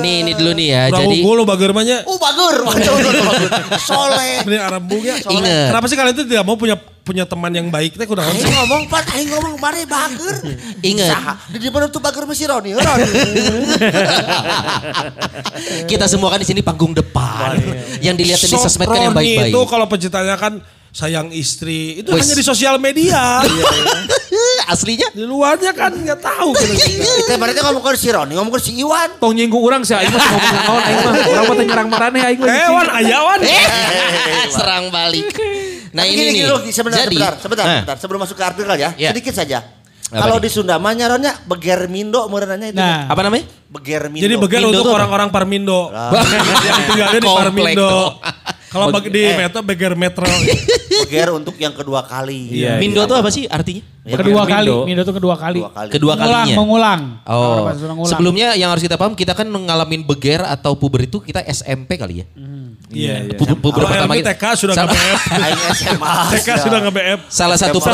Nih, 0.00 0.14
ini 0.22 0.32
dulu 0.34 0.50
nih 0.52 0.68
ya. 0.68 0.82
Jadi 0.92 1.16
unggul 1.20 1.34
lo 1.40 1.44
bagermanya. 1.44 2.04
Oh 2.04 2.16
bagur, 2.16 2.49
bagur. 2.58 3.04
Soleh. 3.88 4.42
Ini 4.46 4.56
arambungnya. 4.58 5.14
Ingat. 5.22 5.68
Kenapa 5.74 5.86
sih 5.86 5.96
kalian 5.96 6.14
itu 6.14 6.24
tidak 6.26 6.44
mau 6.44 6.56
punya 6.58 6.76
punya 7.00 7.24
teman 7.26 7.50
yang 7.50 7.66
baik 7.72 7.98
teh 7.98 8.06
kudu 8.06 8.22
Aing 8.22 8.38
ngomong 8.38 8.86
pan, 8.86 9.02
aing 9.16 9.28
ngomong 9.34 9.54
mari 9.58 9.82
bager. 9.88 10.36
Ingat. 10.84 11.10
Saha? 11.10 11.34
Di 11.50 11.68
mana 11.72 11.90
tuh 11.90 11.98
bager 11.98 12.22
masih 12.28 12.46
Roni? 12.46 12.70
Roni. 12.76 13.10
kita 15.90 16.06
semua 16.06 16.30
kan 16.30 16.38
di 16.38 16.46
sini 16.46 16.60
panggung 16.62 16.94
depan. 16.94 17.58
yang 18.04 18.14
dilihat 18.14 18.40
di 18.40 18.48
sosmed 18.48 18.86
kan 18.86 19.10
yang 19.10 19.16
baik-baik. 19.16 19.52
itu 19.52 19.60
kalau 19.66 19.86
penciptanya 19.90 20.38
kan 20.38 20.62
sayang 20.90 21.30
istri 21.30 22.02
itu 22.02 22.10
Wes. 22.10 22.26
hanya 22.26 22.34
di 22.34 22.44
sosial 22.44 22.76
media. 22.76 23.40
Aslinya 24.72 25.10
di 25.10 25.22
luarnya 25.22 25.70
kan 25.70 25.90
nggak 25.90 26.20
tahu. 26.20 26.54
Kita 26.54 27.34
berarti 27.34 27.58
ngomong 27.60 27.82
ke 27.82 27.90
si 27.94 28.08
Roni, 28.08 28.32
ngomong 28.34 28.52
ke 28.54 28.60
si 28.60 28.72
Iwan. 28.76 29.18
Tong 29.18 29.34
nyinggung 29.34 29.58
orang 29.60 29.82
sih 29.82 29.92
aing 29.92 30.08
mah 30.08 30.20
teu 30.20 30.30
ngomong 30.30 30.54
naon 30.56 30.80
aing 30.80 30.98
mah. 31.00 31.14
Urang 31.26 31.44
mah 31.44 31.56
nyerang 31.58 31.88
marane 31.88 32.18
aing 32.20 32.38
mah. 32.38 32.48
Hewan 32.48 32.86
ayawan. 32.92 33.38
Eh, 33.42 33.64
serang 34.48 34.84
balik. 34.88 35.26
Nah 35.90 36.06
ini 36.06 36.14
Gini, 36.14 36.30
nih. 36.38 36.54
gini, 36.62 36.70
sebentar, 36.70 37.02
Jadi, 37.02 37.18
sebentar, 37.18 37.34
sebentar, 37.36 37.64
Nah, 37.66 37.74
sebentar. 37.76 37.96
Sebelum 37.98 38.18
masuk 38.22 38.36
ke 38.38 38.44
artikel 38.46 38.74
ya, 38.78 38.90
Ya. 38.94 39.10
sedikit 39.10 39.34
saja. 39.34 39.58
Kalau 40.06 40.38
di 40.38 40.50
Sunda 40.50 40.74
mah 40.76 40.90
nyaronnya 40.90 41.46
begermindo 41.46 42.26
meureunanya 42.26 42.66
itu. 42.68 42.78
Nah, 42.78 43.06
Apa 43.06 43.22
namanya? 43.22 43.46
begermindo. 43.66 44.22
Jadi 44.22 44.34
Mindo 44.34 44.70
untuk 44.76 44.90
orang-orang 44.90 45.30
Parmindo. 45.30 45.90
yang 45.90 46.78
tinggalnya 46.84 47.18
di 47.18 47.26
Parmindo. 47.26 48.18
Kalau 48.70 48.86
bagi 48.88 49.10
di 49.10 49.18
Eh. 49.20 49.34
metro 49.36 49.60
beger 49.60 49.92
metro. 49.94 50.26
beger 51.02 51.28
untuk 51.32 51.54
yang 51.56 51.72
kedua 51.72 52.00
kali. 52.02 52.54
Iya. 52.56 52.78
Mindo 52.78 53.02
tuh 53.02 53.14
apa 53.14 53.28
sih 53.28 53.44
artinya? 53.44 53.82
kedua 54.00 54.42
Mindo. 54.42 54.46
kali, 54.48 54.70
Mindo 54.86 55.02
itu 55.02 55.12
kedua 55.12 55.34
kali. 55.36 55.60
Kedua 55.60 55.70
kali. 55.72 55.90
Kedua 55.90 56.14
mengulang, 56.14 56.40
kalinya. 56.40 56.56
mengulang. 56.56 57.00
Oh, 57.22 57.36
Kalau 57.36 57.62
bahasa 57.62 57.78
Sunda 57.78 57.94
ngulang. 57.94 58.10
sebelumnya 58.10 58.48
yang 58.54 58.68
harus 58.68 58.80
kita 58.80 58.94
paham 58.94 59.12
kita 59.12 59.32
kan 59.32 59.44
ngalamin 59.44 60.02
beger 60.02 60.40
atau 60.42 60.72
puber 60.72 61.04
itu 61.04 61.20
kita 61.20 61.42
SMP 61.44 61.94
kali 61.94 62.22
ya. 62.22 62.26
Iya 62.90 63.14
iya. 63.22 63.34
Puber, 63.34 63.54
puber 63.56 63.82
Kalau 63.84 63.90
pertama 63.92 64.14
kita. 64.16 64.34
TK 64.34 64.44
sudah 64.56 64.74
nge-BF. 64.76 65.18
SMA. 65.76 66.14
TK 66.34 66.48
sudah 66.58 66.78
nge-BF. 66.80 67.18
Salah 67.28 67.54
satu 67.56 67.78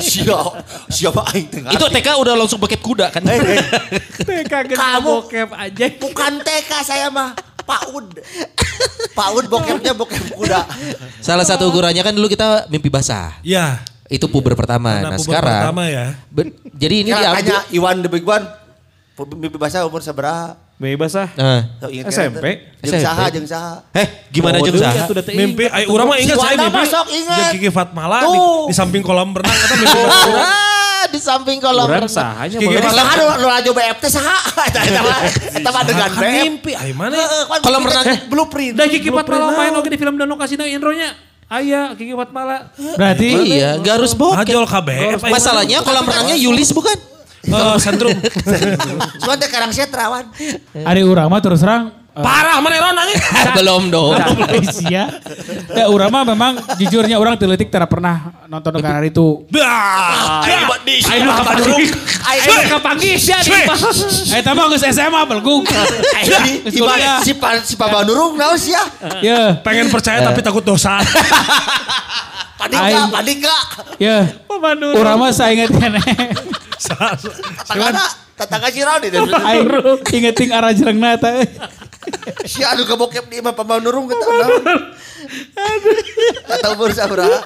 Siapa? 0.00 0.64
Siapa 0.88 1.20
aing 1.28 1.48
tengah? 1.48 1.70
itu 1.70 1.84
TK 1.86 2.08
udah 2.16 2.34
langsung 2.34 2.56
bokep 2.58 2.80
kuda 2.80 3.06
kan. 3.10 3.20
Eh, 3.26 4.44
Kamu 4.70 5.08
bokep 5.20 5.48
aja. 5.50 5.84
bukan 5.96 6.32
TK 6.38 6.70
saya 6.80 7.08
mah. 7.08 7.34
PAUD. 7.70 8.06
PAUD 9.14 9.44
bokepnya 9.46 9.92
bokep 9.94 10.24
kuda. 10.34 10.60
Salah 11.22 11.46
satu 11.46 11.70
ukurannya 11.70 12.02
kan 12.02 12.10
dulu 12.10 12.26
kita 12.26 12.66
mimpi 12.66 12.90
basah. 12.90 13.38
Ya. 13.46 13.86
Itu 14.10 14.26
puber 14.26 14.58
pertama. 14.58 14.98
Nah, 14.98 15.14
nah, 15.14 15.18
puber 15.22 15.38
sekarang 15.38 15.62
pertama 15.70 15.82
ya. 15.86 16.06
ben- 16.34 16.54
jadi 16.74 16.94
ini 17.06 17.10
diambil. 17.14 17.46
tanya 17.46 17.58
Iwan 17.70 17.96
the 18.02 18.10
Big 18.10 18.26
One. 18.26 18.46
Mimpi 19.20 19.60
bahasa 19.60 19.84
umur 19.84 20.00
seberapa? 20.02 20.56
Bebas 20.80 21.12
ah. 21.12 21.28
Nah. 21.36 21.60
Tuh, 21.76 21.92
ingat 21.92 22.08
SMP? 22.08 22.72
Jeung 22.80 23.04
saha, 23.04 23.28
SMP. 23.28 23.34
jeung 23.36 23.48
saha. 23.52 23.74
Eh, 23.92 24.06
gimana 24.32 24.56
Oh, 24.58 24.64
jeung 24.64 24.80
saha? 24.80 25.04
Mimpi, 25.28 25.68
ingat. 25.68 25.76
ay, 25.76 25.84
urang 25.92 26.08
mah 26.08 26.16
ingat 26.16 26.40
saya 26.40 26.56
mimpi. 26.56 26.80
masuk, 26.80 27.06
ingat. 27.12 27.36
Jeung 27.36 27.52
Kiki 27.60 27.68
Fatmala 27.68 28.24
di, 28.24 28.32
Tuh. 28.32 28.64
di 28.72 28.74
samping 28.74 29.04
kolam 29.04 29.36
renang 29.36 29.52
kata 29.52 29.74
mimpi 29.76 29.98
basah. 30.00 30.48
Di 31.10 31.18
samping 31.18 31.58
kolam 31.58 31.84
Urang 31.84 32.06
renang. 32.06 32.56
boleh. 32.56 32.80
Mas- 32.80 32.94
Saha 32.94 33.12
nu 33.12 33.24
nu 33.36 33.46
radio 33.48 33.72
BF 33.72 33.96
teh 33.98 34.10
saha? 34.10 34.36
Eta 34.62 34.80
eta 35.52 35.68
mah 35.68 35.82
dengan 35.82 36.08
Kan 36.08 36.20
BF. 36.20 36.34
mimpi, 36.40 36.72
ay 36.72 36.90
mana? 36.92 37.18
Kan 37.44 37.58
Kolam 37.60 37.80
kita- 37.80 37.90
renang. 37.92 38.04
eh, 38.08 38.18
blueprint. 38.24 38.74
Da 38.74 38.84
Kiki 38.84 39.08
Blueprint 39.08 39.42
main 39.52 39.72
oke 39.72 39.86
di 39.86 39.96
film 39.96 40.14
Dono 40.14 40.34
Kasino 40.34 40.62
intronya. 40.62 41.10
Aya 41.46 41.92
Kiki 41.92 42.14
Fatmala. 42.14 42.70
Berarti 42.94 43.26
Iya, 43.52 43.74
gak 43.76 43.94
harus 43.96 44.14
bokep. 44.14 44.38
Ngajol 44.40 44.64
KBF. 44.64 45.18
Masalahnya 45.26 45.82
kolam 45.82 46.04
renangnya 46.04 46.36
Yulis 46.36 46.70
bukan? 46.70 46.94
Eh, 47.42 47.76
sentrum. 47.78 48.14
Cuman 49.16 49.36
teh 49.36 49.48
karang 49.48 49.70
setrawan. 49.70 50.30
Ari 50.76 51.02
urang 51.02 51.26
mah 51.26 51.40
terus 51.40 51.58
terang 51.58 51.90
eh, 52.10 52.22
Parah 52.22 52.58
mana 52.58 52.76
Ron 52.82 52.96
anjing. 52.98 53.20
Belum 53.58 53.82
dong. 53.88 54.14
Malaysia. 54.18 55.02
Ya 55.70 55.84
urang 55.86 56.10
mah 56.10 56.26
memang 56.26 56.58
jujurnya 56.76 57.16
orang 57.16 57.38
teletik 57.38 57.70
tidak 57.70 57.86
pernah 57.86 58.34
nonton 58.50 58.74
negara 58.74 59.02
itu. 59.06 59.46
Dah. 59.48 60.42
Ayo 60.42 60.54
kapanggih. 60.66 61.00
Ayo 61.06 61.20
mah 61.24 62.64
kapanggih 62.66 63.14
ya 63.16 63.38
di 63.40 63.50
mah. 63.66 63.78
Eh 64.34 64.40
tapi 64.42 64.58
geus 64.74 64.84
SMA 64.90 65.20
belgung. 65.26 65.62
Si 67.22 67.32
Pa- 67.38 67.62
si 67.62 67.74
Pa- 67.78 68.02
naon 68.04 68.58
sih 68.58 68.74
ya? 68.74 68.84
Ya, 69.20 69.40
Pengen 69.62 69.90
percaya 69.90 70.22
tapi 70.22 70.42
takut 70.42 70.62
dosa. 70.62 70.98
Panik 72.60 72.76
enggak? 72.76 72.92
Aing- 72.92 73.12
Panik 73.12 73.36
enggak? 73.40 73.62
ya. 73.96 74.18
Urang 75.00 75.16
mah 75.16 75.32
saya 75.32 75.56
inget 75.56 75.72
keneh. 75.72 76.00
Tetangga 76.80 78.04
tetangga 78.36 78.68
si 78.72 78.80
Roni 78.84 79.08
deh. 79.08 79.20
Aing 79.20 79.68
ingeting 80.12 80.50
arah 80.52 80.72
jerengna 80.72 81.16
eta. 81.16 81.44
Si 82.44 82.60
anu 82.64 82.82
kebokep 82.84 83.26
di 83.30 83.38
mah 83.40 83.54
Pak 83.54 83.66
Bandurung 83.66 84.06
kita 84.10 84.24
naon. 84.26 84.62
Atau 86.46 86.70
umur 86.76 86.90
sabaraha? 86.92 87.40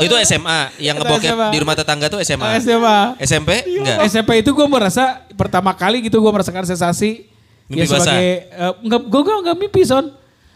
Itu 0.00 0.14
SMA 0.24 0.74
yang 0.80 0.96
ngebokep 0.98 1.30
SMA. 1.34 1.48
di 1.52 1.58
rumah 1.60 1.74
tetangga 1.76 2.06
tuh 2.08 2.20
SMA. 2.24 2.58
SMA. 2.60 2.98
SMP? 3.20 3.50
Enggak. 3.66 3.98
SMP 4.08 4.30
itu 4.40 4.50
gue 4.52 4.66
merasa 4.68 5.24
pertama 5.34 5.74
kali 5.74 6.04
gitu 6.04 6.18
gue 6.20 6.32
merasakan 6.32 6.64
sensasi 6.64 7.28
Mimpi 7.64 7.88
ya 7.88 7.96
sebagai 7.96 8.28
eh, 8.52 8.72
enggak 8.84 9.02
gue 9.08 9.20
gue 9.24 9.34
enggak 9.40 9.56
mimpi 9.56 9.82
son. 9.88 10.12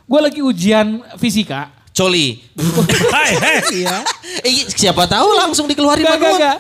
Gue 0.09 0.21
lagi 0.21 0.41
ujian 0.45 1.01
fisika. 1.17 1.73
Coli. 1.97 2.41
Hai, 3.17 3.33
hei. 3.37 3.85
Iya. 3.85 3.97
Eh, 4.45 4.69
siapa 4.71 5.09
tahu 5.09 5.29
langsung 5.35 5.67
dikeluarin 5.67 6.05
enggak, 6.05 6.21
manual. 6.21 6.37
enggak. 6.37 6.59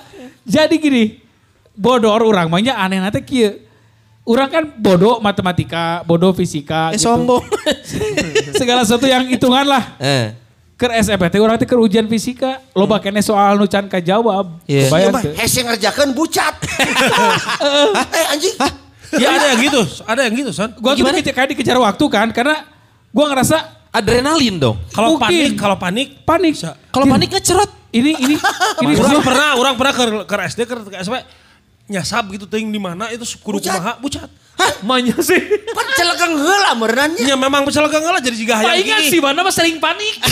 Jadi 0.48 0.74
gini, 0.80 1.04
bodor 1.76 2.24
orang 2.24 2.48
banyak 2.48 2.72
aneh 2.72 2.98
nanti 2.98 3.20
kieu. 3.20 3.67
Orang 4.28 4.48
kan 4.52 4.64
bodoh 4.76 5.24
matematika, 5.24 6.04
bodoh 6.04 6.36
fisika. 6.36 6.92
Eh 6.92 7.00
gitu. 7.00 7.08
sombong. 7.08 7.40
Segala 8.60 8.84
sesuatu 8.84 9.08
yang 9.08 9.24
hitungan 9.24 9.64
lah. 9.64 9.96
eh. 9.96 10.36
Ke 10.78 10.86
SMPT 10.94 11.42
orang 11.42 11.58
teh 11.58 11.66
keur 11.66 11.82
ujian 11.82 12.06
fisika, 12.06 12.62
loba 12.70 13.02
kene 13.02 13.18
soal 13.18 13.58
nu 13.58 13.66
can 13.66 13.88
kajawab. 13.88 14.62
Iya. 14.62 14.78
Iya 14.78 14.82
Kebayang 14.86 15.10
mah 15.10 15.22
teu? 15.26 15.32
hese 15.34 15.60
ngerjakeun 15.66 16.10
bucat. 16.14 16.54
Eh 18.18 18.26
anjing. 18.30 18.54
Ya 19.16 19.28
ada 19.34 19.46
yang 19.56 19.60
gitu, 19.64 19.80
ada 20.04 20.20
yang 20.28 20.34
gitu, 20.36 20.50
Son. 20.52 20.70
Gua 20.78 20.92
tuh 20.92 21.08
kayak 21.08 21.56
dikejar 21.56 21.80
waktu 21.80 22.04
kan, 22.12 22.28
karena 22.30 22.62
gua 23.10 23.32
ngerasa 23.32 23.56
Adrenalin 23.88 24.60
dong. 24.60 24.76
Kalau 24.92 25.16
panik, 25.16 25.56
kalau 25.56 25.76
panik, 25.80 26.20
panik. 26.28 26.54
Kalau 26.92 27.06
panik 27.08 27.28
ngecerot. 27.32 27.70
Ini 27.88 28.10
ini 28.20 28.36
ini 28.84 28.92
orang 29.00 29.24
pernah, 29.24 29.48
orang 29.56 29.74
pernah 29.80 29.92
ke, 29.96 30.04
ke 30.28 30.34
SD, 30.52 30.60
ke, 30.68 30.74
ke 30.92 30.96
SMP, 31.00 31.24
nyasap 31.88 32.24
gitu 32.36 32.44
ting 32.44 32.68
di 32.68 32.76
mana 32.76 33.08
itu 33.08 33.24
kudu 33.40 33.58
Bucat. 33.58 33.72
kumaha 33.74 33.92
bucat. 33.98 34.28
Manya 34.84 35.16
sih. 35.18 35.40
Pan 35.72 35.86
celegang 35.96 36.36
heula 36.36 36.72
merenannya. 36.76 37.24
Ya 37.24 37.34
memang 37.34 37.64
misalnya 37.64 37.88
lah 37.96 38.20
jadi 38.20 38.36
jika 38.36 38.60
hayang 38.60 38.76
Palingan 38.76 39.00
gini. 39.00 39.10
si 39.10 39.18
mana 39.18 39.40
mah 39.40 39.54
sering 39.54 39.80
panik. 39.80 40.14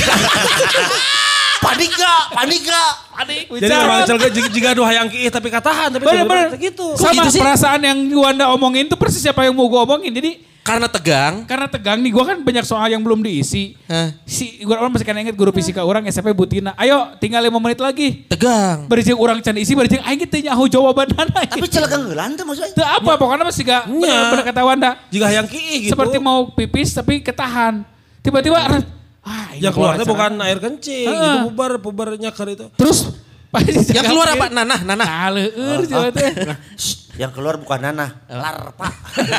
Panik 1.57 1.91
gak? 1.91 2.23
Panik 2.31 2.61
gak? 2.63 2.91
Panik. 3.11 3.43
Jadi 3.49 3.73
memang 3.73 4.01
celegang 4.05 4.33
jika, 4.33 4.49
jika 4.53 4.67
aduh 4.77 4.85
hayang 4.85 5.09
kieu 5.09 5.31
tapi 5.33 5.49
katahan 5.49 5.89
tapi 5.89 6.05
Bener-bener. 6.05 6.53
sebenarnya 6.53 6.59
gitu. 6.63 6.87
Sama 6.95 7.13
gitu 7.17 7.31
sih? 7.33 7.41
perasaan 7.43 7.81
yang 7.81 7.99
Wanda 8.13 8.53
omongin 8.53 8.87
tuh 8.87 8.95
persis 8.95 9.25
siapa 9.25 9.43
yang 9.43 9.57
mau 9.57 9.67
gue 9.67 9.81
omongin. 9.81 10.13
Jadi 10.13 10.31
Karena 10.67 10.91
tegang. 10.91 11.47
karena 11.47 11.71
tegang 11.71 11.99
nih, 12.03 12.11
gue 12.11 12.25
kan 12.27 12.39
banyak 12.43 12.65
soal 12.67 12.91
yang 12.91 12.99
belum 12.99 13.23
diisi. 13.23 13.79
Hah. 13.87 14.11
Si 14.27 14.59
gue 14.59 14.75
orang 14.75 14.91
masih 14.91 15.07
kan 15.07 15.15
inget 15.15 15.39
guru 15.39 15.55
fisika 15.55 15.87
orang 15.87 16.03
SMP 16.11 16.35
Butina. 16.35 16.75
Ayo 16.75 17.15
tinggal 17.23 17.39
lima 17.39 17.63
menit 17.63 17.79
lagi. 17.79 18.27
Tegang. 18.27 18.91
Berijing 18.91 19.15
orang 19.15 19.39
can 19.39 19.55
isi, 19.55 19.79
berijing 19.79 20.03
aing 20.03 20.27
teh 20.27 20.43
nyaho 20.43 20.67
jawaban 20.67 21.07
Tapi 21.55 21.67
celegang 21.71 22.03
heula 22.11 22.27
teh 22.35 22.43
maksudnya. 22.43 22.75
Itu 22.75 22.83
apa? 22.83 23.15
Pokoknya 23.15 23.47
masih 23.47 23.63
gak 23.63 23.83
Nya. 23.87 24.19
bener 24.35 24.45
kata 24.51 24.61
Wanda. 24.67 24.91
Jika 25.15 25.25
hayang 25.31 25.47
kieu 25.47 25.87
gitu. 25.87 25.93
Seperti 25.95 26.19
mau 26.19 26.51
pipis 26.51 26.91
tapi 26.91 27.23
ketahan. 27.23 27.87
Tiba-tiba 28.27 28.59
ah, 29.31 29.55
yang 29.55 29.71
keluarnya 29.71 30.03
bukan 30.03 30.35
air 30.43 30.59
kencing, 30.59 31.07
Heeh. 31.07 31.15
itu 31.15 31.39
bubar 31.47 31.79
bubarnya 31.79 32.35
kar 32.35 32.51
itu. 32.51 32.67
Terus 32.75 33.15
Yang 33.97 34.05
keluar 34.13 34.29
apa? 34.37 34.47
Nanah, 34.53 34.81
nanah. 34.85 35.09
Nah, 35.33 35.81
jawa 35.87 36.11
teh. 36.13 36.33
Yang 37.17 37.33
keluar 37.33 37.57
bukan 37.57 37.81
nanah, 37.81 38.13
larpa. 38.29 38.93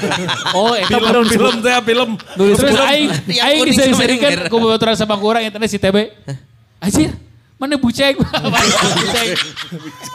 Oh, 0.58 0.74
itu 0.74 0.90
Film 0.90 1.04
baru 1.06 1.22
film 1.30 1.56
teh 1.62 1.74
film. 1.86 2.10
Terus 2.34 2.78
aing 2.78 3.10
Yang 3.30 3.46
aing 3.46 3.62
disering-seringkan 3.70 4.30
sama 4.34 4.42
yang 4.42 4.52
ku 4.52 4.58
baturan 4.58 4.96
sama 4.98 5.16
kurang 5.22 5.46
internet 5.46 5.70
si 5.70 5.78
TB. 5.78 5.98
Anjir, 6.82 7.14
Mana 7.58 7.74
buceng? 7.82 8.14
buceng. 9.02 9.30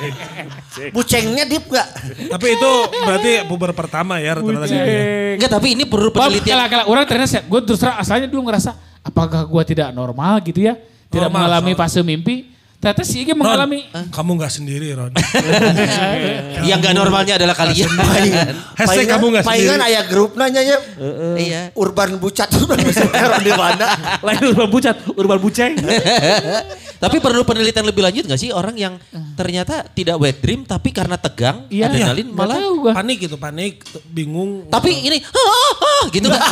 Bucengnya 0.95 1.43
deep 1.43 1.67
gak? 1.67 1.89
Tapi 2.31 2.47
itu 2.55 2.71
berarti 3.03 3.31
puber 3.51 3.75
pertama 3.75 4.23
ya 4.23 4.39
rata-rata. 4.39 4.71
Enggak, 4.71 5.51
tapi 5.51 5.75
ini 5.75 5.83
perlu 5.83 6.15
penelitian. 6.15 6.55
kala, 6.55 6.65
kala, 6.71 6.83
orang 6.87 7.03
ternyata 7.03 7.43
gue 7.43 7.61
terus 7.67 7.83
terang 7.83 7.99
asalnya 7.99 8.31
dulu 8.31 8.47
ngerasa 8.47 8.79
apakah 9.03 9.43
gue 9.43 9.63
tidak 9.75 9.91
normal 9.91 10.39
gitu 10.47 10.71
ya, 10.71 10.79
tidak 11.11 11.35
Normal, 11.35 11.51
mengalami 11.51 11.75
fase 11.75 11.99
mimpi. 12.07 12.55
Ternyata 12.83 13.07
si 13.07 13.23
Igi 13.23 13.31
Ron, 13.31 13.47
mengalami. 13.47 13.87
kamu 14.11 14.31
gak 14.43 14.59
sendiri 14.59 14.91
Ron. 14.99 15.15
Yang 16.67 16.79
enggak 16.83 16.95
normalnya 16.99 17.39
adalah 17.39 17.55
kalian. 17.55 17.87
Hashtag 18.75 19.07
kamu 19.07 19.39
gak 19.39 19.47
sendiri. 19.47 19.71
Palingan 19.71 19.81
ayah 19.87 20.03
grup 20.11 20.35
nanya 20.35 20.67
ya. 20.67 20.79
Iya. 21.39 21.63
Urban 21.79 22.19
bucat 22.19 22.51
Ron 22.59 23.43
di 23.47 23.55
mana? 23.55 24.19
Lain 24.27 24.43
urban 24.51 24.67
bucat, 24.67 24.99
urban 25.15 25.39
buceng. 25.39 25.79
Tapi 26.99 27.23
perlu 27.23 27.47
penelitian 27.47 27.87
lebih 27.87 28.03
lanjut 28.03 28.27
gak 28.27 28.39
sih 28.43 28.51
orang 28.51 28.75
yang 28.75 28.99
ternyata 29.39 29.87
tidak 29.87 30.19
wet 30.19 30.43
dream 30.43 30.67
tapi 30.67 30.91
karena 30.91 31.15
tegang, 31.15 31.71
Iya, 31.71 31.87
adrenalin 31.87 32.35
nggak 32.35 32.47
malah. 32.51 32.59
Panik 32.99 33.17
gitu, 33.31 33.39
panik, 33.39 33.79
bingung. 34.11 34.67
tapi 34.67 34.91
ini 35.07 35.23
ah, 35.23 35.39
ah, 35.39 36.03
gitu 36.11 36.27
kan. 36.27 36.43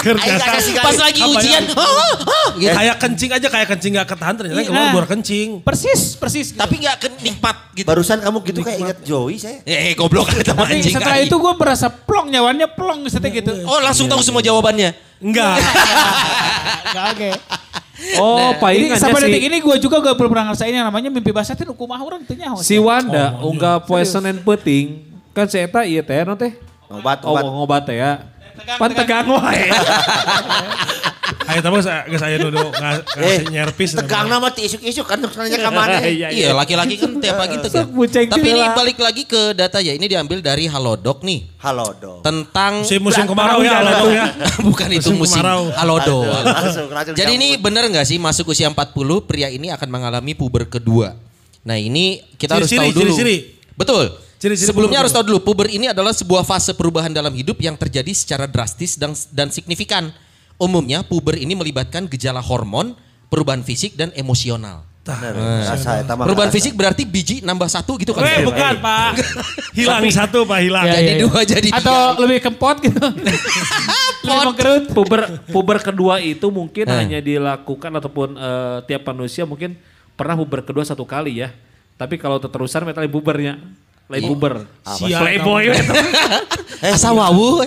Gak 0.00 0.48
kasih 0.48 0.72
Pas 0.80 0.96
lagi 0.96 1.20
ujian 1.24 1.62
ah, 1.76 2.48
gitu. 2.56 2.68
Kayak 2.72 2.96
kencing 3.00 3.30
aja, 3.36 3.48
kayak 3.52 3.68
kencing 3.68 3.92
gak 4.00 4.08
ketahan 4.08 4.29
ternyata 4.34 4.60
Iya, 4.60 4.68
keluar 4.68 4.92
nah. 4.96 5.08
kencing. 5.08 5.48
Persis, 5.60 6.14
persis. 6.14 6.46
gitu. 6.50 6.58
Tapi 6.58 6.74
gak 6.78 6.96
kenikmat 7.00 7.56
gitu. 7.72 7.86
Barusan 7.86 8.18
kamu 8.18 8.38
gitu 8.44 8.60
kayak 8.60 8.78
ingat 8.80 8.98
Joey 9.00 9.36
saya. 9.36 9.58
Eh 9.62 9.94
goblok 9.94 10.28
ada 10.28 10.42
teman 10.44 10.62
Tapi 10.62 10.78
anjing. 10.78 10.92
setelah 10.92 11.18
itu 11.18 11.32
gue 11.32 11.52
merasa 11.54 11.86
plong 11.88 12.28
nyawannya 12.28 12.68
plong 12.68 13.00
seperti 13.06 13.40
gitu. 13.40 13.52
Oh 13.64 13.78
langsung 13.78 14.06
tahu 14.06 14.20
semua 14.20 14.40
jawabannya. 14.40 14.92
Enggak. 15.18 15.56
Gak 16.90 17.04
oke. 17.12 17.30
Oh, 18.16 18.48
Jadi 18.48 18.58
palingannya 18.58 18.96
sampai 18.96 19.20
si, 19.20 19.26
detik 19.28 19.44
ini 19.44 19.56
gue 19.58 19.76
juga 19.76 19.96
gak 20.00 20.16
pernah 20.16 20.44
ngerasain 20.46 20.72
yang 20.72 20.84
namanya 20.84 21.08
mimpi 21.08 21.30
basah 21.30 21.52
itu 21.52 21.68
kumaha 21.70 22.00
orang 22.00 22.24
tuh 22.24 22.32
nyawa. 22.32 22.56
si 22.58 22.76
Wanda 22.76 23.36
unggah 23.38 23.80
poe 23.80 24.00
Senin 24.02 24.40
peting. 24.40 25.04
Kan 25.30 25.46
si 25.46 25.56
Eta 25.56 25.84
iya 25.84 26.00
teh 26.00 26.16
no 26.22 26.32
teh. 26.32 26.56
Obat, 26.88 27.22
Oh 27.22 27.30
obat. 27.30 27.44
ngobat 27.44 27.82
teh 27.84 27.96
ya. 27.96 28.24
Tegang, 28.50 28.76
Pan 28.76 28.90
tegang 28.90 29.26
wae. 29.30 29.68
Ayo 31.50 31.60
tapi 31.66 31.82
gak 31.82 32.20
saya 32.20 32.36
duduk, 32.38 32.70
gak 32.70 33.02
Eh, 33.18 33.42
nyerpis. 33.50 33.98
Tegang 33.98 34.30
nama 34.30 34.54
ti 34.54 34.70
isuk-isuk 34.70 35.02
kan 35.02 35.18
nanya 35.18 35.58
ke 35.58 35.70
mana. 35.74 35.98
Iya 36.06 36.54
laki-laki 36.54 36.94
kan 36.94 37.10
tiap 37.18 37.42
pagi 37.42 37.56
tegang. 37.66 37.90
Tapi 38.30 38.46
ini 38.46 38.62
balik 38.70 38.98
lagi 39.02 39.22
ke 39.26 39.50
data 39.50 39.82
ya. 39.82 39.90
Ini 39.90 40.06
diambil 40.06 40.38
dari 40.38 40.70
Halodoc 40.70 41.26
nih. 41.26 41.50
Halo 41.58 41.90
dong. 41.98 42.22
Tentang 42.22 42.86
Musim 42.86 43.02
musim 43.02 43.24
kemarau 43.26 43.60
ya, 43.60 43.82
halo 43.82 43.90
dong 44.06 44.14
ya. 44.14 44.24
Bukan 44.70 44.88
itu 44.94 45.10
Musim 45.10 45.16
musim 45.18 45.42
kemarau. 45.42 45.62
Halodo. 45.74 46.18
Langsung 46.24 46.86
racun 46.86 47.12
Jadi 47.18 47.32
ini 47.34 47.48
benar 47.58 47.90
nggak 47.90 48.06
sih 48.06 48.22
masuk 48.22 48.54
usia 48.54 48.70
40 48.70 48.94
pria 49.26 49.50
ini 49.50 49.74
akan 49.74 49.88
mengalami 49.90 50.38
puber 50.38 50.70
kedua. 50.70 51.18
Nah 51.66 51.76
ini 51.76 52.22
kita 52.38 52.56
harus 52.56 52.70
tahu 52.70 52.94
dulu. 52.94 53.10
ciri-ciri. 53.10 53.58
Betul. 53.74 54.14
Ciri-ciri 54.40 54.70
Sebelumnya 54.72 55.02
puber 55.02 55.04
harus 55.04 55.12
tahu 55.12 55.24
dulu 55.26 55.40
puber 55.42 55.68
ini 55.68 55.92
adalah 55.92 56.16
sebuah 56.16 56.46
fase 56.46 56.72
perubahan 56.72 57.12
dalam 57.12 57.34
hidup 57.34 57.60
yang 57.60 57.76
terjadi 57.76 58.08
secara 58.16 58.46
drastis 58.48 58.96
dan, 58.96 59.12
dan 59.34 59.52
signifikan. 59.52 60.14
Umumnya 60.60 61.00
puber 61.00 61.34
ini 61.34 61.56
melibatkan 61.56 62.04
gejala 62.04 62.38
hormon, 62.38 62.92
perubahan 63.26 63.64
fisik 63.64 63.96
dan 63.96 64.12
emosional. 64.12 64.84
Bener, 65.00 65.32
rasa 65.64 66.04
eta 66.04 66.12
mah 66.12 66.28
Perubahan 66.28 66.52
rasa. 66.52 66.56
fisik 66.60 66.76
berarti 66.76 67.02
biji 67.02 67.40
nambah 67.40 67.66
satu 67.66 67.96
gitu 67.96 68.12
kan? 68.12 68.20
Eh 68.22 68.44
bukan 68.44 68.74
pak. 68.78 69.16
Hilang 69.72 70.04
satu 70.12 70.44
pak, 70.44 70.60
hilang. 70.60 70.84
Ya, 70.84 70.92
Jadi 70.94 71.08
ya, 71.08 71.14
ya. 71.16 71.22
dua 71.24 71.40
jadi 71.42 71.68
Atau 71.72 71.96
tiga. 71.96 72.20
lebih 72.20 72.38
kempot 72.44 72.76
gitu. 72.78 73.00
lebih 74.20 74.40
mengkerut. 74.44 74.84
puber 74.92 75.20
puber 75.48 75.78
kedua 75.80 76.20
itu 76.20 76.44
mungkin 76.52 76.84
Eh. 76.84 76.94
hanya 76.94 77.18
dilakukan 77.18 77.90
ataupun 77.96 78.36
eh, 78.36 78.78
tiap 78.84 79.08
manusia 79.08 79.48
mungkin 79.48 79.80
pernah 80.12 80.36
puber 80.36 80.60
kedua 80.62 80.84
satu 80.84 81.02
kali 81.02 81.40
ya. 81.40 81.48
Tapi 81.96 82.20
kalau 82.20 82.36
terusan 82.36 82.84
metal 82.84 83.08
pubernya. 83.08 83.56
Lain 84.10 84.22
puber. 84.26 84.66
Sial, 84.98 85.22
Playboy. 85.22 85.64
Eh, 86.80 86.96
Asa 86.96 87.12
wawu. 87.12 87.60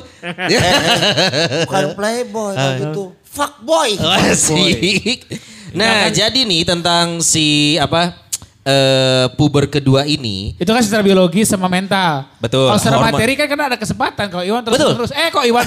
bukan 1.69 1.85
playboy 1.93 2.57
kalau 2.57 2.73
gitu. 2.81 3.03
Fuck 3.29 3.62
boy. 3.62 3.93
Asik. 3.97 5.21
Nah, 5.73 6.05
jadi 6.13 6.45
nih 6.45 6.69
tentang 6.69 7.17
si 7.25 7.77
apa 7.81 8.13
eh 8.62 9.25
puber 9.33 9.65
kedua 9.65 10.05
ini. 10.05 10.53
Itu 10.62 10.69
kan 10.69 10.85
secara 10.85 11.01
biologis 11.01 11.50
sama 11.50 11.65
mental. 11.65 12.29
Betul, 12.43 12.67
Kalau 12.67 12.75
secara 12.75 13.00
materi 13.00 13.33
kan 13.33 13.47
karena 13.47 13.65
ada 13.71 13.77
kesempatan. 13.79 14.25
Kalau 14.27 14.43
Iwan 14.43 14.59
terus 14.62 14.75
Betul. 14.75 14.91
terus. 15.00 15.12
Eh 15.15 15.31
kok 15.31 15.43
Iwan? 15.43 15.63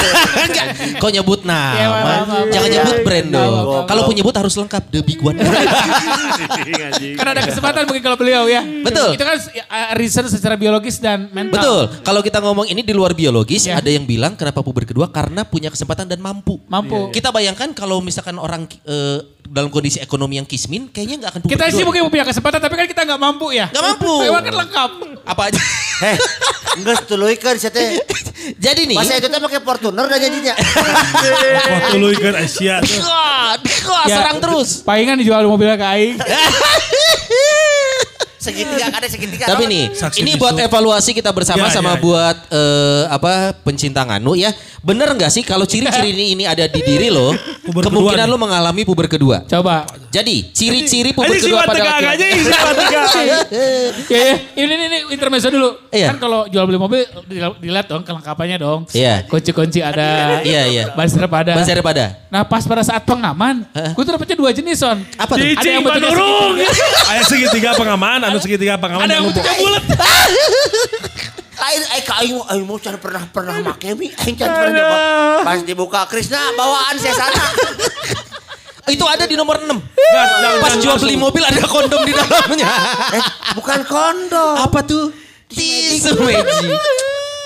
Enggak, 0.46 0.66
kok 1.02 1.10
nyebut 1.10 1.40
Ya, 1.42 1.50
maaf, 1.50 1.66
nama? 1.74 2.06
maaf, 2.06 2.26
maaf. 2.30 2.46
Jangan 2.54 2.68
nyebut 2.70 2.96
brand 3.02 3.28
dong. 3.28 3.52
Kalau 3.84 4.02
penyebut 4.06 4.34
harus 4.36 4.54
lengkap 4.54 4.82
the 4.88 5.00
big 5.02 5.18
one. 5.18 5.34
Karena 7.18 7.30
ada 7.34 7.42
kesempatan 7.42 7.82
mungkin 7.82 8.02
kalau 8.02 8.14
beliau 8.14 8.46
ya. 8.46 8.62
Betul. 8.62 9.16
Itu 9.16 9.24
kan 9.24 9.36
uh, 9.36 9.90
reason 9.96 10.24
secara 10.26 10.54
biologis 10.54 10.98
dan 10.98 11.26
mental. 11.30 11.58
Betul. 11.58 11.80
Kalau 12.02 12.20
kita 12.22 12.38
ngomong 12.38 12.66
ini 12.66 12.80
di 12.80 12.94
luar 12.94 13.10
biologis, 13.10 13.66
Ya. 13.66 13.76
ada 13.76 13.86
yang 13.86 14.06
bilang 14.06 14.34
kenapa 14.34 14.62
puber 14.62 14.82
kedua 14.84 15.10
karena 15.10 15.42
punya 15.42 15.68
kesempatan 15.68 16.06
dan 16.06 16.18
mampu. 16.18 16.62
Mampu. 16.66 17.10
Kita 17.10 17.30
bayangkan 17.30 17.70
kalau 17.72 17.98
misalkan 17.98 18.34
orang 18.34 18.70
eh, 18.84 19.18
dalam 19.44 19.66
kondisi 19.68 19.98
ekonomi 19.98 20.38
yang 20.38 20.46
kismin, 20.46 20.86
kayaknya 20.86 21.16
nggak 21.18 21.30
akan 21.30 21.40
puber 21.42 21.52
Kita 21.52 21.64
kedua. 21.66 21.76
sih 21.76 21.84
mungkin 21.84 22.02
punya 22.06 22.22
kesempatan 22.22 22.58
tapi 22.58 22.74
kan 22.76 22.86
kita 22.86 23.02
nggak 23.02 23.20
mampu 23.20 23.46
ya. 23.50 23.66
Nggak 23.68 23.84
mampu. 23.84 24.14
Iwan 24.22 24.42
kan 24.42 24.54
lengkap. 24.56 24.90
Apa 25.26 25.42
aja? 25.50 25.60
Heh, 26.00 26.16
enggak 26.80 27.04
tuluikeun 27.04 27.56
saya 27.58 27.72
teh. 27.74 27.98
Jadi 28.56 28.88
nih. 28.88 28.96
Pas 28.96 29.08
itu 29.08 29.28
teh 29.28 29.40
pakai 29.40 29.60
Fortuner 29.60 30.06
dah 30.06 30.18
jadinya. 30.18 30.54
Ikut 31.92 32.34
Asia. 32.36 32.80
Wah, 33.04 33.54
Ya, 34.08 34.16
serang 34.16 34.40
terus. 34.40 34.80
Palingan 34.80 35.20
dijual 35.20 35.44
mobilnya 35.44 35.76
ke 35.76 35.86
Aing. 35.86 36.16
Segitiga 38.40 38.88
ada 38.88 39.04
segitiga. 39.04 39.44
Tapi 39.52 39.68
nih, 39.68 39.92
Saksi 39.92 40.24
ini 40.24 40.32
bisu. 40.32 40.40
buat 40.40 40.56
evaluasi 40.56 41.12
kita 41.12 41.28
bersama 41.28 41.68
Ya, 41.68 41.76
sama 41.76 41.92
ya, 41.92 41.96
ya. 41.96 42.00
buat 42.00 42.36
eh, 42.48 43.02
apa 43.12 43.52
pencinta 43.60 44.00
nganu 44.00 44.32
ya. 44.32 44.48
Bener 44.80 45.12
nggak 45.12 45.28
sih 45.28 45.44
kalau 45.44 45.68
ciri-ciri 45.68 46.16
ini, 46.16 46.24
ini 46.40 46.44
ada 46.48 46.64
di 46.64 46.80
diri 46.80 47.12
lo, 47.12 47.36
Puber 47.68 47.84
kemungkinan 47.84 48.24
lo 48.24 48.40
mengalami 48.40 48.88
puber 48.88 49.12
kedua. 49.12 49.44
Coba. 49.44 49.84
Jadi 50.10 50.50
ciri-ciri 50.50 51.14
puber 51.14 51.30
Aja 51.30 51.38
si 51.38 51.46
kedua 51.46 51.62
pada 51.62 51.78
tegang 51.78 51.94
aja, 51.94 52.06
laki-laki. 52.10 52.26
si 52.34 52.50
tegang. 52.50 53.08
Ya, 54.10 54.18
ya. 54.18 54.34
Ini, 54.58 54.66
ini, 54.66 54.84
ini 54.84 54.98
intermezzo 55.08 55.48
dulu. 55.48 55.70
Iya. 55.88 56.10
Kan 56.10 56.18
kalau 56.18 56.50
jual 56.50 56.66
beli 56.66 56.78
mobil 56.78 57.06
dil- 57.24 57.54
dilihat 57.62 57.86
dong 57.86 58.02
kelengkapannya 58.02 58.58
dong. 58.58 58.90
Iya. 58.90 59.22
Kunci-kunci 59.24 59.78
ada. 59.78 60.42
Iya, 60.42 60.66
iya. 60.66 60.84
Ban 60.92 61.06
serep 61.06 61.30
ada. 61.30 61.54
Ban 61.54 61.62
serep 61.62 61.86
ada. 61.86 62.26
Nah 62.26 62.42
pas 62.42 62.66
pada 62.66 62.82
saat 62.82 63.06
pengaman, 63.06 63.62
gue 63.70 64.02
tuh 64.02 64.12
dapetnya 64.12 64.34
dua 64.34 64.50
jenis 64.50 64.82
son. 64.82 64.98
Apa 65.14 65.30
tuh? 65.30 65.46
Ada 65.46 65.68
yang 65.68 65.82
bentuknya 65.82 66.10
segitiga. 66.10 66.66
Ayah 67.10 67.24
segitiga 67.24 67.70
pengaman, 67.78 68.18
anu 68.20 68.38
segitiga 68.38 68.74
pengaman. 68.76 69.06
Ada 69.06 69.14
yang 69.14 69.24
bentuknya 69.30 69.54
bulat. 69.56 69.84
Lain 71.60 71.82
eh 71.84 72.00
ka 72.00 72.14
aing 72.18 72.40
aing 72.40 72.64
mau 72.64 72.80
can 72.80 72.96
pernah 72.96 73.20
pernah 73.28 73.60
make 73.60 73.92
mi, 73.92 74.08
aing 74.08 74.32
can 74.32 74.48
pernah 74.48 74.72
nyoba. 74.72 74.98
Pas 75.44 75.60
dibuka 75.60 76.00
Krisna 76.08 76.40
bawaan 76.56 76.96
saya 76.96 77.12
sana. 77.12 77.44
Itu 78.90 79.06
ada 79.06 79.24
di 79.24 79.34
nomor 79.38 79.62
6. 79.62 79.66
Nggak, 79.70 80.26
jangan- 80.42 80.60
Pas 80.60 80.74
jual 80.78 80.96
beli 80.98 81.16
mobil 81.16 81.42
ada 81.42 81.62
kondom 81.64 82.00
di 82.02 82.12
dalamnya. 82.12 82.68
Eh, 83.16 83.22
bukan 83.58 83.80
kondom. 83.86 84.54
Apa 84.58 84.82
tuh? 84.86 85.10
Tisu 85.50 86.14
magic. 86.20 86.70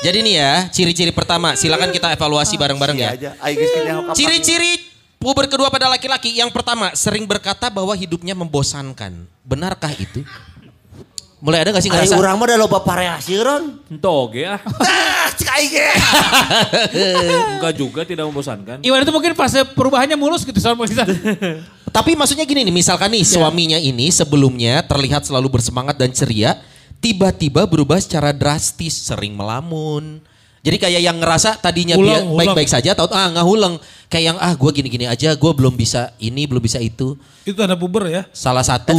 Jadi 0.04 0.18
nih 0.20 0.34
ya, 0.36 0.52
ciri-ciri 0.68 1.12
pertama. 1.16 1.56
Silakan 1.56 1.88
kita 1.88 2.12
evaluasi 2.12 2.60
bareng-bareng 2.60 2.98
ya. 3.00 3.10
Iya 3.16 3.32
hokap. 3.96 4.12
Ciri-ciri 4.12 4.76
puber 5.16 5.48
kedua 5.48 5.72
pada 5.72 5.88
laki-laki. 5.88 6.36
Yang 6.36 6.52
pertama, 6.52 6.92
sering 6.92 7.24
berkata 7.24 7.72
bahwa 7.72 7.96
hidupnya 7.96 8.36
membosankan. 8.36 9.24
Benarkah 9.40 9.96
itu? 9.96 10.20
Mulai 11.44 11.60
ada 11.60 11.76
gak 11.76 11.84
sih 11.84 11.92
ngerasa? 11.92 12.16
urang 12.16 12.40
mah 12.40 12.48
da 12.48 12.56
loba 12.56 12.80
variasi 12.80 13.36
ron. 13.36 13.76
Ento 13.92 14.08
oge 14.08 14.48
ah. 14.48 14.56
Tah, 14.80 15.28
cek 15.36 15.60
ge. 15.68 15.88
Enggak 17.60 17.72
juga 17.76 18.00
tidak 18.08 18.24
membosankan. 18.32 18.80
Iwan 18.80 19.04
itu 19.04 19.12
mungkin 19.12 19.36
fase 19.36 19.60
perubahannya 19.76 20.16
mulus 20.16 20.40
gitu 20.48 20.56
soal 20.56 20.72
kita. 20.80 21.04
Tapi 21.96 22.16
maksudnya 22.16 22.48
gini 22.48 22.64
nih, 22.64 22.72
misalkan 22.72 23.12
nih 23.12 23.22
suaminya 23.28 23.76
ini 23.76 24.08
sebelumnya 24.08 24.82
terlihat 24.88 25.28
selalu 25.28 25.60
bersemangat 25.60 26.00
dan 26.00 26.10
ceria, 26.16 26.58
tiba-tiba 26.98 27.68
berubah 27.68 28.00
secara 28.00 28.32
drastis, 28.32 29.04
sering 29.04 29.36
melamun. 29.36 30.24
Jadi 30.64 30.76
kayak 30.80 30.96
yang 30.98 31.20
ngerasa 31.20 31.60
tadinya 31.60 31.92
Ulang, 31.92 32.08
dia 32.08 32.18
ulang. 32.24 32.38
baik-baik 32.40 32.66
saja, 32.66 32.96
tahu 32.96 33.12
ah 33.12 33.28
nggak 33.28 33.44
huleng. 33.44 33.76
Kayak 34.08 34.24
yang 34.24 34.38
ah 34.38 34.52
gue 34.54 34.70
gini-gini 34.72 35.04
aja, 35.04 35.34
gue 35.34 35.52
belum 35.52 35.74
bisa 35.74 36.16
ini, 36.16 36.48
belum 36.48 36.58
bisa 36.58 36.80
itu. 36.80 37.20
Itu 37.42 37.52
tanda 37.52 37.76
puber 37.76 38.08
ya. 38.08 38.22
Salah 38.32 38.64
satu 38.64 38.96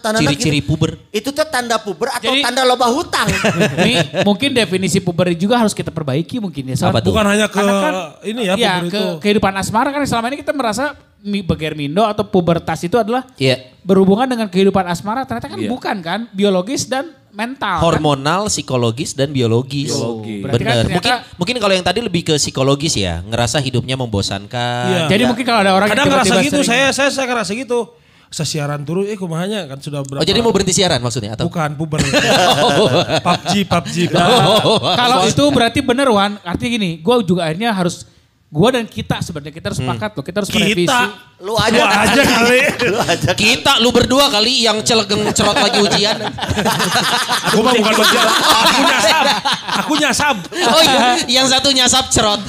tanda 0.00 0.16
ciri-ciri 0.16 0.64
puber. 0.64 0.96
Itu 1.12 1.28
teh 1.28 1.44
tanda 1.44 1.76
puber 1.76 2.08
atau 2.08 2.32
Jadi- 2.32 2.40
tanda 2.40 2.64
loba 2.64 2.88
hutang. 2.88 3.28
Ini 3.84 4.24
mungkin 4.24 4.56
definisi 4.56 4.98
puber 4.98 5.36
juga 5.36 5.60
harus 5.60 5.70
kita 5.70 5.92
perbaiki 5.92 6.40
mungkin 6.40 6.72
ya. 6.72 6.80
Tuh? 6.80 7.12
Bukan 7.12 7.26
hanya 7.28 7.44
ke 7.44 7.60
kan, 7.60 7.92
ini 8.24 8.48
ya 8.48 8.54
puber 8.56 8.80
ke 8.80 8.88
itu. 8.88 9.04
kehidupan 9.20 9.52
asmara 9.52 9.92
kan 9.92 10.00
selama 10.02 10.32
ini 10.32 10.40
kita 10.40 10.56
merasa 10.56 10.96
mi- 11.20 11.44
begermindo 11.44 12.00
atau 12.02 12.24
pubertas 12.24 12.80
itu 12.80 12.96
adalah 12.96 13.28
Iya. 13.36 13.68
berhubungan 13.82 14.24
dengan 14.24 14.48
kehidupan 14.48 14.88
asmara. 14.88 15.28
Ternyata 15.28 15.50
kan 15.50 15.60
Iya. 15.60 15.68
bukan 15.68 15.96
kan, 16.00 16.20
biologis 16.32 16.88
dan 16.88 17.12
mental. 17.32 17.76
kan? 17.76 17.82
Hormonal, 17.82 18.46
psikologis 18.46 19.12
dan 19.12 19.28
biologis. 19.30 19.88
Biologi. 19.88 20.38
Berarti 20.38 20.56
kan 20.58 20.68
Benar. 20.68 20.76
ternyata- 20.78 20.94
mungkin 20.94 21.12
mungkin 21.34 21.56
kalau 21.58 21.74
yang 21.74 21.82
tadi 21.82 21.98
lebih 21.98 22.22
ke 22.22 22.34
psikologis 22.36 22.94
ya, 22.94 23.20
ngerasa 23.20 23.58
hidupnya 23.58 23.96
membosankan. 23.96 24.84
Iya. 24.86 25.02
Jadi 25.08 25.22
mungkin 25.24 25.42
kalau 25.42 25.60
ada 25.60 25.72
orang 25.72 25.88
Kadang 25.88 26.06
yang 26.06 26.14
ngerasa 26.14 26.28
tiba-tiba 26.30 26.46
gitu, 26.46 26.60
sering- 26.62 26.70
saya 26.70 26.86
saya 26.92 27.08
saya 27.10 27.26
ngerasa 27.26 27.52
gitu. 27.54 27.80
sesiaran 28.30 28.80
turun 28.80 29.04
eh 29.04 29.12
kumahanya 29.12 29.64
kan 29.66 29.76
sudah 29.76 30.00
berapa 30.00 30.20
Oh 30.20 30.26
jadi 30.26 30.40
mau 30.40 30.48
berhenti 30.50 30.72
siaran 30.72 30.96
maksudnya 30.98 31.36
atau? 31.36 31.44
bukan 31.44 31.76
puber 31.76 32.00
PUBG 33.28 33.68
PUBG 33.68 33.96
Oh. 34.14 34.80
Kalau 34.88 35.26
itu 35.26 35.44
berarti 35.50 35.80
bener 35.80 36.08
Wan, 36.08 36.40
artinya 36.40 36.70
gini, 36.72 36.90
gue 36.96 37.14
juga 37.22 37.44
akhirnya 37.44 37.70
harus, 37.70 38.08
gue 38.52 38.68
dan 38.68 38.84
kita 38.84 39.16
sebenarnya 39.24 39.48
kita 39.56 39.66
harus 39.72 39.80
sepakat 39.80 40.10
loh, 40.12 40.24
kita 40.28 40.36
harus 40.44 40.50
merevisi. 40.52 40.84
kita 40.84 41.00
Lu 41.40 41.56
aja. 41.56 41.72
Lu 41.80 41.88
aja 41.88 42.22
kali 42.22 42.60
Lu 42.84 42.98
aja. 43.00 43.30
Kita 43.32 43.72
lu 43.80 43.88
berdua 43.90 44.28
kali 44.28 44.68
yang 44.68 44.84
celegeng 44.84 45.24
cerot 45.32 45.56
lagi 45.56 45.80
ujian. 45.80 46.20
aku 47.48 47.58
mah 47.64 47.72
bukan 47.72 47.94
bagian 47.96 48.28
aku 48.52 48.80
nyasab 48.84 49.24
aku 49.82 49.92
nyasab 49.96 50.36
Oh 50.52 50.82
iya, 50.84 51.00
yang 51.40 51.46
satu 51.48 51.72
nyasap 51.72 52.12
cerot. 52.12 52.40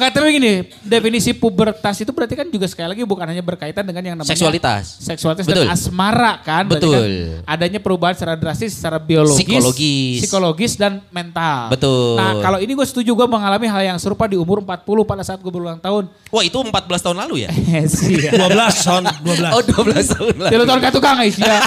Enggak 0.00 0.16
tapi 0.16 0.32
gini, 0.32 0.52
definisi 0.80 1.36
pubertas 1.36 2.00
itu 2.00 2.08
berarti 2.08 2.32
kan 2.32 2.48
juga 2.48 2.64
sekali 2.64 2.88
lagi 2.88 3.04
bukan 3.04 3.28
hanya 3.28 3.44
berkaitan 3.44 3.84
dengan 3.84 4.00
yang 4.00 4.16
namanya 4.16 4.32
Seksualitas. 4.32 4.96
seksualitas 4.96 5.44
Betul. 5.44 5.68
dan 5.68 5.76
asmara 5.76 6.40
kan. 6.40 6.64
Berarti 6.64 6.88
Betul. 6.88 6.96
kan 6.96 7.10
adanya 7.44 7.78
perubahan 7.78 8.16
secara 8.16 8.32
drastis 8.32 8.72
secara 8.72 8.96
biologis, 8.96 9.44
Psikologis. 9.44 10.16
psikologis 10.24 10.72
dan 10.74 11.04
mental. 11.12 11.68
Betul. 11.68 12.16
Nah, 12.16 12.40
kalau 12.40 12.56
ini 12.56 12.72
gue 12.72 12.86
setuju 12.88 13.12
gue 13.12 13.28
mengalami 13.28 13.68
hal 13.68 13.82
yang 13.86 13.98
serupa 14.00 14.24
di 14.24 14.40
umur 14.40 14.64
40 14.64 14.80
pada 15.04 15.20
saat 15.20 15.36
gue 15.36 15.52
berulang 15.52 15.76
tahun. 15.76 16.08
Wah 16.32 16.40
itu 16.40 16.56
14 16.56 16.72
tahun 17.04 17.16
lalu 17.20 17.44
ya? 17.44 17.50
Sih. 17.92 18.24
12 18.24 18.40
son 18.72 19.04
12 19.04 19.52
Oh 19.52 19.60
12 19.60 20.16
tahun 20.16 20.32
lalu. 20.40 20.48
Tilu 20.48 20.64
tahun 20.64 20.80
ke 20.80 20.88
tukang 20.90 21.16
guys 21.20 21.36
ya. 21.44 21.60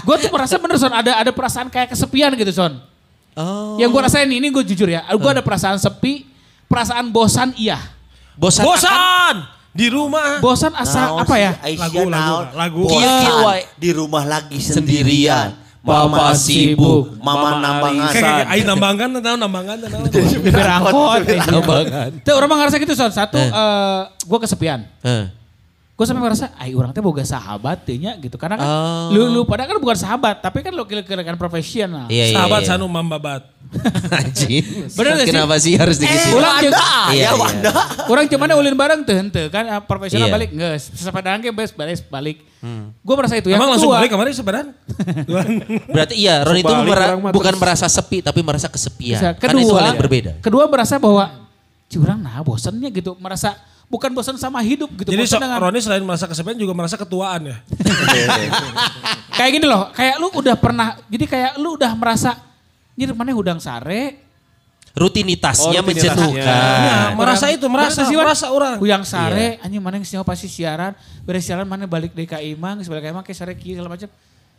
gue 0.00 0.16
tuh 0.18 0.30
merasa 0.32 0.56
bener 0.56 0.80
Son, 0.80 0.88
ada 0.88 1.20
ada 1.20 1.30
perasaan 1.30 1.68
kayak 1.68 1.92
kesepian 1.92 2.32
gitu 2.32 2.48
Son. 2.50 2.80
Oh. 3.32 3.76
Yang 3.76 3.92
gue 3.92 4.00
rasain 4.02 4.28
ini 4.28 4.48
gue 4.48 4.64
jujur 4.66 4.88
ya, 4.88 5.04
gue 5.04 5.30
ada 5.30 5.40
perasaan 5.40 5.76
sepi, 5.76 6.28
perasaan 6.72 7.12
bosan 7.12 7.52
iya. 7.60 7.76
Bosan. 8.32 8.64
akan- 8.64 8.72
bosan 8.72 9.36
di 9.72 9.86
rumah 9.88 10.40
Bosan 10.40 10.72
asa 10.76 11.08
Naon 11.08 11.24
apa 11.24 11.34
ya? 11.36 11.52
Lagu, 11.80 12.00
lagu, 12.08 12.36
lagu. 12.56 12.80
Bosan 12.88 13.00
Kieu, 13.00 13.20
kieu, 13.24 13.36
wae. 13.44 13.60
di 13.76 13.90
rumah 13.92 14.24
lagi 14.24 14.56
Sendirian. 14.60 15.52
Mama 15.82 16.30
sibuk. 16.38 17.18
Mama 17.18 17.58
nambangan. 17.58 18.14
kayak 18.14 18.22
kayak 18.22 18.46
aing 18.54 18.66
nambangkan 18.70 19.08
tahu 19.18 19.34
nambangkan 19.34 19.76
tahu 19.82 20.06
Bibir 20.38 20.62
angkot. 20.62 21.20
Nambangan. 21.58 22.10
Tuh 22.22 22.32
orang 22.38 22.48
mah 22.48 22.56
ngerasa 22.62 22.76
gitu 22.78 22.94
Son. 22.94 23.10
Satu, 23.10 23.34
eh 23.34 24.00
gue 24.22 24.38
kesepian. 24.38 24.86
Eh. 25.02 25.41
Gue 25.92 26.04
sampai 26.04 26.24
merasa, 26.24 26.48
ay 26.56 26.72
orang 26.72 26.90
teh 26.90 26.98
boga 26.98 27.20
sahabat 27.20 27.84
tehnya 27.84 28.16
gitu. 28.16 28.34
Karena 28.34 28.56
kan 28.56 28.64
Oh. 28.64 29.12
lu, 29.12 29.28
lu 29.30 29.40
pada 29.42 29.64
kan 29.64 29.76
bukan 29.76 29.94
sahabat, 29.94 30.40
tapi 30.40 30.60
kan 30.60 30.72
lu 30.72 30.82
kira-kira 30.82 31.36
profesional. 31.36 32.08
Iya, 32.08 32.24
iya, 32.26 32.34
sahabat 32.34 32.60
iya. 32.60 32.68
sanu 32.70 32.86
mambabat 32.86 33.44
Anjing. 34.18 34.88
Bener 34.90 35.10
gak 35.14 35.20
sih? 35.22 35.30
Kenapa 35.30 35.54
sih 35.56 35.74
harus 35.74 35.96
Eh, 35.96 36.00
digituin? 36.02 36.34
Ulang. 36.34 36.58
Iya, 36.58 36.72
ya 36.72 37.12
iya. 37.12 37.30
Wanda. 37.32 37.70
Orang 38.04 38.24
cuman 38.26 38.48
ulin 38.54 38.72
bareng 38.74 39.00
tuh 39.02 39.14
hente 39.14 39.42
kan 39.48 39.64
ah, 39.66 39.80
profesional 39.80 40.26
Iya. 40.26 40.34
balik 40.34 40.48
nggak 40.50 40.74
sepedaan 40.80 41.38
ke 41.38 41.48
bes 41.50 41.70
balik 41.70 42.00
balik. 42.06 42.36
Gue 42.98 43.14
merasa 43.14 43.34
itu 43.34 43.48
yang 43.48 43.58
emang 43.58 43.70
langsung 43.70 43.88
kedua. 43.88 44.00
balik 44.00 44.10
kemarin 44.10 44.32
sebenarnya 44.32 44.64
Berarti 45.88 46.14
iya, 46.16 46.40
Ron 46.42 46.56
itu 46.56 46.72
mera- 46.80 47.16
bukan 47.30 47.54
merasa 47.56 47.86
sepi 47.86 48.20
tapi 48.20 48.40
merasa 48.40 48.66
kesepian. 48.66 49.18
Bisa. 49.18 49.28
Karena 49.34 49.58
itu 49.58 49.68
Kedua, 49.68 49.78
hal 49.78 49.88
yang 49.88 50.00
berbeda. 50.00 50.32
kedua 50.40 50.64
merasa 50.66 50.96
bahwa 50.96 51.24
curang 51.86 52.18
nah 52.18 52.40
bosannya 52.40 52.88
gitu, 52.88 53.12
merasa 53.18 53.56
bukan 53.92 54.08
bosan 54.16 54.40
sama 54.40 54.64
hidup 54.64 54.88
gitu. 54.96 55.12
jadi 55.12 55.28
so, 55.28 55.36
dengan- 55.36 55.60
Roni 55.60 55.84
selain 55.84 56.00
merasa 56.00 56.24
kesepian 56.24 56.56
juga 56.56 56.72
merasa 56.72 56.96
ketuaan 56.96 57.44
ya 57.44 57.56
kayak 59.36 59.50
gini 59.52 59.66
loh, 59.68 59.92
kayak 59.92 60.16
lu 60.16 60.32
udah 60.32 60.56
pernah, 60.56 60.96
jadi 61.12 61.24
kayak 61.28 61.52
lu 61.60 61.76
udah 61.76 61.92
merasa, 61.92 62.36
nyir 62.96 63.12
mana 63.12 63.36
udang 63.36 63.60
sare, 63.60 64.22
Rutinitasnya 64.92 65.80
Oh, 65.80 65.88
menjenuhkan. 65.88 66.44
Nah, 66.44 67.16
merasa 67.16 67.48
itu, 67.48 67.64
merasa, 67.64 68.04
sih, 68.04 68.12
merasa 68.12 68.52
orang. 68.52 68.76
Uyang 68.76 69.08
sare, 69.08 69.56
Iya. 69.56 69.64
anjing 69.64 69.80
mana 69.80 69.96
yang 69.96 70.04
siapa 70.04 70.20
pasti 70.28 70.52
siaran, 70.52 70.92
beres 71.24 71.48
siaran 71.48 71.64
mana 71.64 71.88
balik 71.88 72.12
dari 72.12 72.28
ka 72.28 72.44
Imang, 72.44 72.84
balik 72.84 73.00
ka 73.00 73.08
Imang 73.08 73.24
ke 73.24 73.32
sare 73.32 73.56
kieu 73.56 73.72
segala 73.72 73.88
macam. 73.88 74.12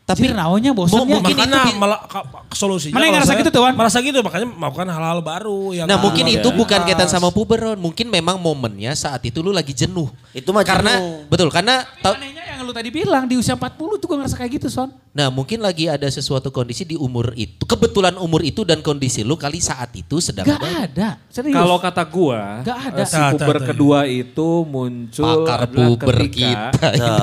Tapi 0.04 0.20
Tapi 0.22 0.36
naonnya 0.36 0.72
bosannya. 0.72 1.00
mungkin 1.16 1.24
makanya 1.32 1.62
itu 1.63 1.80
malah 1.80 2.00
ka- 2.04 2.28
solusinya 2.52 2.92
Mana 2.92 3.08
yang 3.08 3.16
ngerasa 3.16 3.34
gitu 3.34 3.50
tuh, 3.50 3.62
Wan? 3.63 3.72
merasa 3.72 3.98
gitu 3.98 4.20
makanya 4.20 4.48
melakukan 4.52 4.88
hal-hal 4.89 5.20
baru 5.22 5.62
yang 5.72 5.88
Nah 5.88 5.96
mungkin 5.96 6.28
luar 6.28 6.36
itu 6.36 6.44
biasa. 6.46 6.60
bukan 6.60 6.80
kaitan 6.84 7.08
sama 7.08 7.30
puberon. 7.30 7.80
Mungkin 7.80 8.08
memang 8.08 8.36
momennya 8.36 8.92
saat 8.94 9.24
itu 9.24 9.39
lu 9.39 9.50
lagi 9.50 9.72
jenuh. 9.72 10.12
Itu 10.30 10.52
mah 10.52 10.62
Karena 10.62 11.00
jenuh. 11.00 11.24
betul 11.26 11.48
karena 11.48 11.88
tau- 11.98 12.13
Anehnya 12.13 12.42
yang 12.63 12.65
lu 12.65 12.73
tadi 12.73 12.89
bilang 12.89 13.28
di 13.28 13.36
usia 13.36 13.54
40 13.54 13.76
tuh 13.99 14.08
gue 14.08 14.17
ngerasa 14.17 14.34
kayak 14.34 14.52
gitu 14.56 14.67
Son. 14.67 14.88
nah 15.12 15.28
mungkin 15.28 15.60
lagi 15.60 15.86
ada 15.86 16.08
sesuatu 16.08 16.47
kondisi 16.47 16.82
di 16.82 16.95
umur 16.95 17.36
itu. 17.36 17.60
Kebetulan 17.62 18.15
umur 18.15 18.39
itu 18.39 18.63
dan 18.63 18.80
kondisi 18.80 19.19
lu 19.21 19.36
kali 19.36 19.60
saat 19.60 19.91
itu 19.91 20.17
sedang 20.17 20.47
Gak 20.47 20.58
ada. 20.58 20.71
ada, 20.82 21.10
serius. 21.28 21.54
Kalau 21.54 21.76
kata 21.78 22.04
gua, 22.06 22.63
Nggak 22.63 22.80
ada. 22.80 22.97
eh, 22.97 23.06
si 23.06 23.19
puber 23.36 23.58
kedua 23.62 23.99
itu 24.06 24.47
muncul 24.63 25.43
Pakar 25.43 25.62
puber 25.67 26.15
ketika 26.23 26.71
kita. 26.71 27.19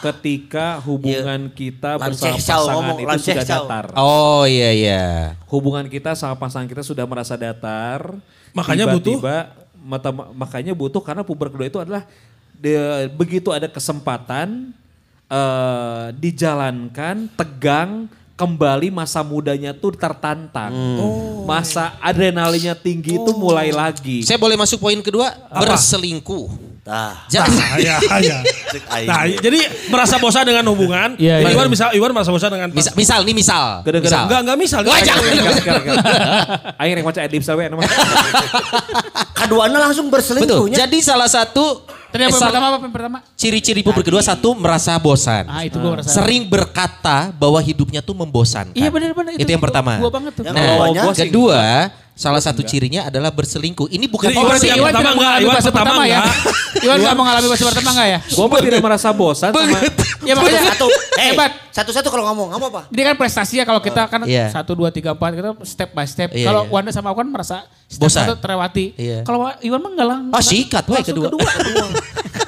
ketika 0.00 0.66
hubungan 0.80 1.50
kita 1.50 1.98
bersama 1.98 2.38
pasangan 2.38 2.94
itu 2.94 3.08
Lanceh 3.10 3.34
sudah 3.34 3.44
datar. 3.44 3.84
Oh 3.98 4.46
iya 4.46 4.70
iya. 4.70 5.04
Hubungan 5.50 5.90
kita 5.90 6.14
sama 6.14 6.38
pasangan 6.38 6.64
kita 6.64 6.80
sudah 6.80 7.02
merasa 7.04 7.34
datar. 7.34 8.14
Makanya 8.54 8.86
butuh? 8.86 9.18
Tiba-tiba, 9.18 9.36
mata- 9.82 10.30
makanya 10.32 10.72
butuh 10.72 11.02
karena 11.02 11.20
puber 11.20 11.50
kedua 11.50 11.66
itu 11.66 11.76
adalah 11.76 12.06
de- 12.54 13.10
begitu 13.10 13.50
ada 13.50 13.66
kesempatan 13.66 14.70
eh, 15.34 16.06
dijalankan 16.14 17.26
tegang 17.34 18.06
kembali 18.34 18.90
masa 18.90 19.22
mudanya 19.22 19.70
tuh 19.74 19.94
tertantang. 19.94 20.70
Masa 21.46 21.94
adrenalinnya 22.02 22.74
tinggi 22.74 23.14
itu 23.14 23.30
mulai 23.34 23.70
lagi. 23.70 24.22
Saya 24.26 24.38
boleh 24.38 24.58
masuk 24.58 24.78
poin 24.82 24.98
kedua? 25.02 25.30
Berselingkuh. 25.50 26.74
Tah. 26.84 27.24
Jadi, 27.32 27.80
ya, 27.80 27.96
ya. 28.20 28.44
Aing. 28.92 29.08
Nah, 29.08 29.24
jadi 29.40 29.56
merasa 29.88 30.20
bosan 30.20 30.44
dengan 30.44 30.68
hubungan. 30.68 31.16
Iya, 31.16 31.40
iya. 31.40 31.56
Iwan 31.56 31.72
misal 31.72 31.88
Iwan 31.96 32.12
merasa 32.12 32.28
bosan 32.28 32.52
dengan 32.52 32.68
misal, 32.76 32.92
misal 32.92 33.20
nih 33.24 33.32
misal. 33.32 33.80
Gara-gara- 33.80 34.04
misal. 34.04 34.22
Enggak, 34.28 34.40
enggak 34.44 34.58
misal. 34.60 34.80
Wah, 34.84 35.00
jangan. 35.00 35.24
Aing 36.76 36.92
rek 37.00 37.04
maca 37.08 37.20
edip 37.24 37.40
sawe. 37.40 37.64
Kaduana 39.32 39.78
langsung 39.80 40.12
Betul. 40.12 40.44
berselingkuhnya. 40.44 40.76
Jadi 40.84 40.98
salah 41.00 41.30
satu 41.30 41.88
Tadi 42.14 42.30
apa 42.30 42.30
yang 42.30 42.46
pertama 42.46 42.66
apa 42.70 42.86
yang 42.86 42.94
pertama? 42.94 43.18
ciri-ciri 43.34 43.82
puber 43.82 44.06
kedua 44.06 44.22
satu 44.22 44.54
merasa 44.54 44.94
bosan. 45.02 45.50
Ah 45.50 45.66
itu 45.66 45.82
gue 45.82 45.90
merasa. 45.98 46.14
Sering 46.14 46.46
berkata 46.46 47.34
bahwa 47.34 47.58
hidupnya 47.58 47.98
tuh 48.06 48.14
membosankan. 48.14 48.70
Iya 48.70 48.86
benar-benar 48.86 49.34
Itu, 49.34 49.50
yang 49.50 49.58
pertama. 49.58 49.98
Gue 49.98 50.14
banget 50.14 50.30
tuh. 50.38 50.46
Yang 50.46 50.54
Nah, 50.54 51.10
kedua, 51.10 51.90
salah 52.14 52.38
satu 52.38 52.62
cirinya 52.62 53.10
adalah 53.10 53.34
berselingkuh. 53.34 53.90
Ini 53.90 54.06
bukan 54.06 54.30
Jadi 54.30 54.38
Oh 54.38 54.46
Iwan 54.46 54.54
Iwan 54.54 54.62
pertama 54.62 54.70
tidak 54.70 54.94
enggak, 54.94 55.14
mengalami 55.18 55.42
Iwan 55.42 55.54
fase 55.54 55.66
pertama 55.68 55.84
pertama 55.84 56.02
ya? 56.06 56.18
enggak. 56.22 56.36
Iwan 56.86 56.96
nggak 57.02 57.16
mengalami 57.18 57.46
fase 57.50 57.64
pertama 57.66 57.90
enggak 57.90 58.08
ya? 58.08 58.18
Gua 58.30 58.46
mah 58.46 58.60
tidak 58.62 58.80
merasa 58.80 59.08
bosan 59.10 59.50
sama 59.50 59.78
Ya 60.24 60.32
makanya 60.32 60.62
satu. 60.72 60.86
Eh, 61.14 61.30
hebat. 61.30 61.50
satu-satu 61.70 62.10
kalau 62.10 62.26
ngomong, 62.26 62.58
ngomong 62.58 62.68
apa? 62.74 62.82
Ini 62.90 63.02
kan 63.06 63.14
prestasi 63.14 63.62
ya 63.62 63.64
kalau 63.64 63.78
kita 63.78 64.10
kan 64.10 64.26
Iya. 64.26 64.50
satu 64.50 64.74
dua 64.74 64.90
tiga 64.90 65.14
empat 65.14 65.30
kita 65.30 65.50
step 65.62 65.94
by 65.94 66.06
step. 66.06 66.34
Iya, 66.34 66.50
kalau 66.50 66.62
iya. 66.66 66.72
Wanda 66.74 66.90
sama 66.90 67.14
aku 67.14 67.22
kan 67.22 67.28
merasa 67.30 67.56
step 67.86 68.10
Bosan. 68.10 68.26
satu 68.26 68.34
terlewati. 68.42 68.98
Iya. 68.98 69.22
Kalau 69.22 69.46
Iwan 69.62 69.78
mah 69.78 69.90
enggak 69.94 70.08
lang. 70.10 70.20
Ah, 70.30 70.42
sikat, 70.42 70.82
woy, 70.90 70.98
langsung 70.98 71.14
kedua. 71.22 71.30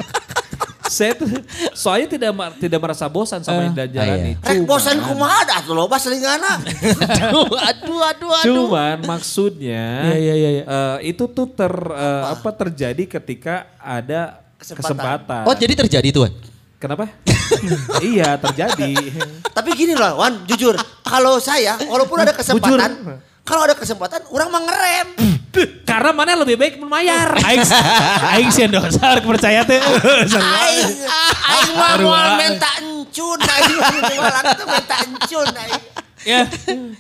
saya 0.97 1.13
tuh 1.13 1.29
soalnya 1.77 2.09
tidak 2.11 2.31
tidak 2.57 2.81
merasa 2.81 3.05
bosan 3.07 3.41
sama 3.41 3.61
yang 3.63 3.77
Ah, 3.77 3.85
dijalani. 3.85 4.33
iya. 4.33 4.41
Rek 4.41 4.65
bosan 4.65 4.97
kumaha 4.99 5.45
dah 5.45 5.59
tuh 5.61 5.77
loba 5.77 5.97
selingana. 5.97 6.57
aduh, 6.57 7.45
aduh, 7.53 8.01
aduh, 8.01 8.31
aduh. 8.33 8.45
Cuman 8.65 8.97
maksudnya 9.05 10.09
Iya, 10.09 10.17
iya, 10.17 10.35
iya, 10.35 10.51
iya. 10.51 10.65
eh, 10.65 10.97
itu 11.07 11.29
tuh 11.29 11.47
ter 11.47 11.69
eh, 11.71 12.25
apa 12.27 12.49
terjadi 12.51 13.05
ketika 13.11 13.55
ada 13.77 14.41
Kesempatan. 14.57 14.97
kesempatan. 14.97 15.43
Oh 15.45 15.53
jadi 15.55 15.75
terjadi 15.77 16.09
tuh. 16.11 16.25
Wan? 16.25 16.33
Kenapa? 16.77 17.05
iya 18.05 18.37
terjadi. 18.37 18.93
Tapi 19.47 19.69
gini 19.73 19.93
loh, 19.93 20.17
Wan, 20.17 20.45
jujur. 20.45 20.77
Kalau 21.03 21.37
saya, 21.39 21.77
walaupun 21.83 22.21
ada 22.21 22.33
kesempatan, 22.33 23.21
kalau 23.43 23.63
ada 23.63 23.73
kesempatan, 23.73 24.25
orang 24.29 24.49
mah 24.49 24.63
ngerem. 24.65 25.09
Karena 25.89 26.11
mana 26.13 26.33
lebih 26.37 26.57
baik 26.61 26.75
membayar. 26.81 27.37
Aing 27.41 27.65
aing 28.37 28.51
sih 28.53 28.69
dosa 28.69 29.19
percaya 29.23 29.63
teh. 29.65 29.81
Aing, 29.81 30.91
aing 31.07 31.73
mah 31.77 31.95
mau 32.01 32.29
minta 32.41 32.71
encun, 32.83 33.39
aing 33.41 33.79
tuh 34.57 34.67
minta 34.69 34.97
encun. 35.03 35.49
aing. 35.51 35.83
ya. 36.27 36.43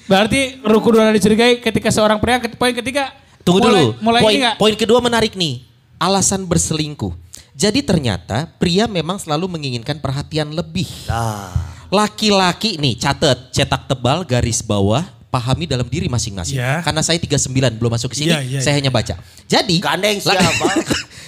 Berarti 0.06 0.62
rukun 0.62 0.96
dua 0.96 1.12
dicurigai 1.12 1.60
ketika 1.60 1.90
seorang 1.90 2.22
pria 2.22 2.40
poin 2.56 2.72
ketiga 2.72 3.12
Tunggu 3.46 3.62
mulai, 3.62 3.70
dulu. 3.70 3.86
Mulai 4.02 4.20
poin, 4.26 4.34
ini 4.34 4.38
enggak? 4.42 4.56
poin 4.58 4.74
kedua 4.74 4.98
menarik 4.98 5.32
nih. 5.38 5.62
Alasan 6.02 6.44
berselingkuh. 6.44 7.14
Jadi 7.56 7.80
ternyata 7.80 8.50
pria 8.60 8.84
memang 8.84 9.16
selalu 9.16 9.48
menginginkan 9.48 9.96
perhatian 10.02 10.52
lebih. 10.52 10.84
Nah, 11.08 11.76
Laki-laki 11.86 12.82
nih 12.82 12.98
catat 12.98 13.54
cetak 13.54 13.86
tebal 13.86 14.26
garis 14.26 14.58
bawah 14.58 15.06
pahami 15.36 15.68
dalam 15.68 15.84
diri 15.84 16.08
masing-masing. 16.08 16.56
Iya. 16.56 16.80
Karena 16.80 17.04
saya 17.04 17.20
39 17.20 17.52
belum 17.76 17.92
masuk 17.92 18.08
ke 18.10 18.24
sini, 18.24 18.32
Iya, 18.32 18.40
iya, 18.40 18.60
saya 18.64 18.72
iya. 18.72 18.80
hanya 18.80 18.90
baca. 18.90 19.14
Jadi 19.44 19.76
Gandeng 19.78 20.16
siapa? 20.16 20.64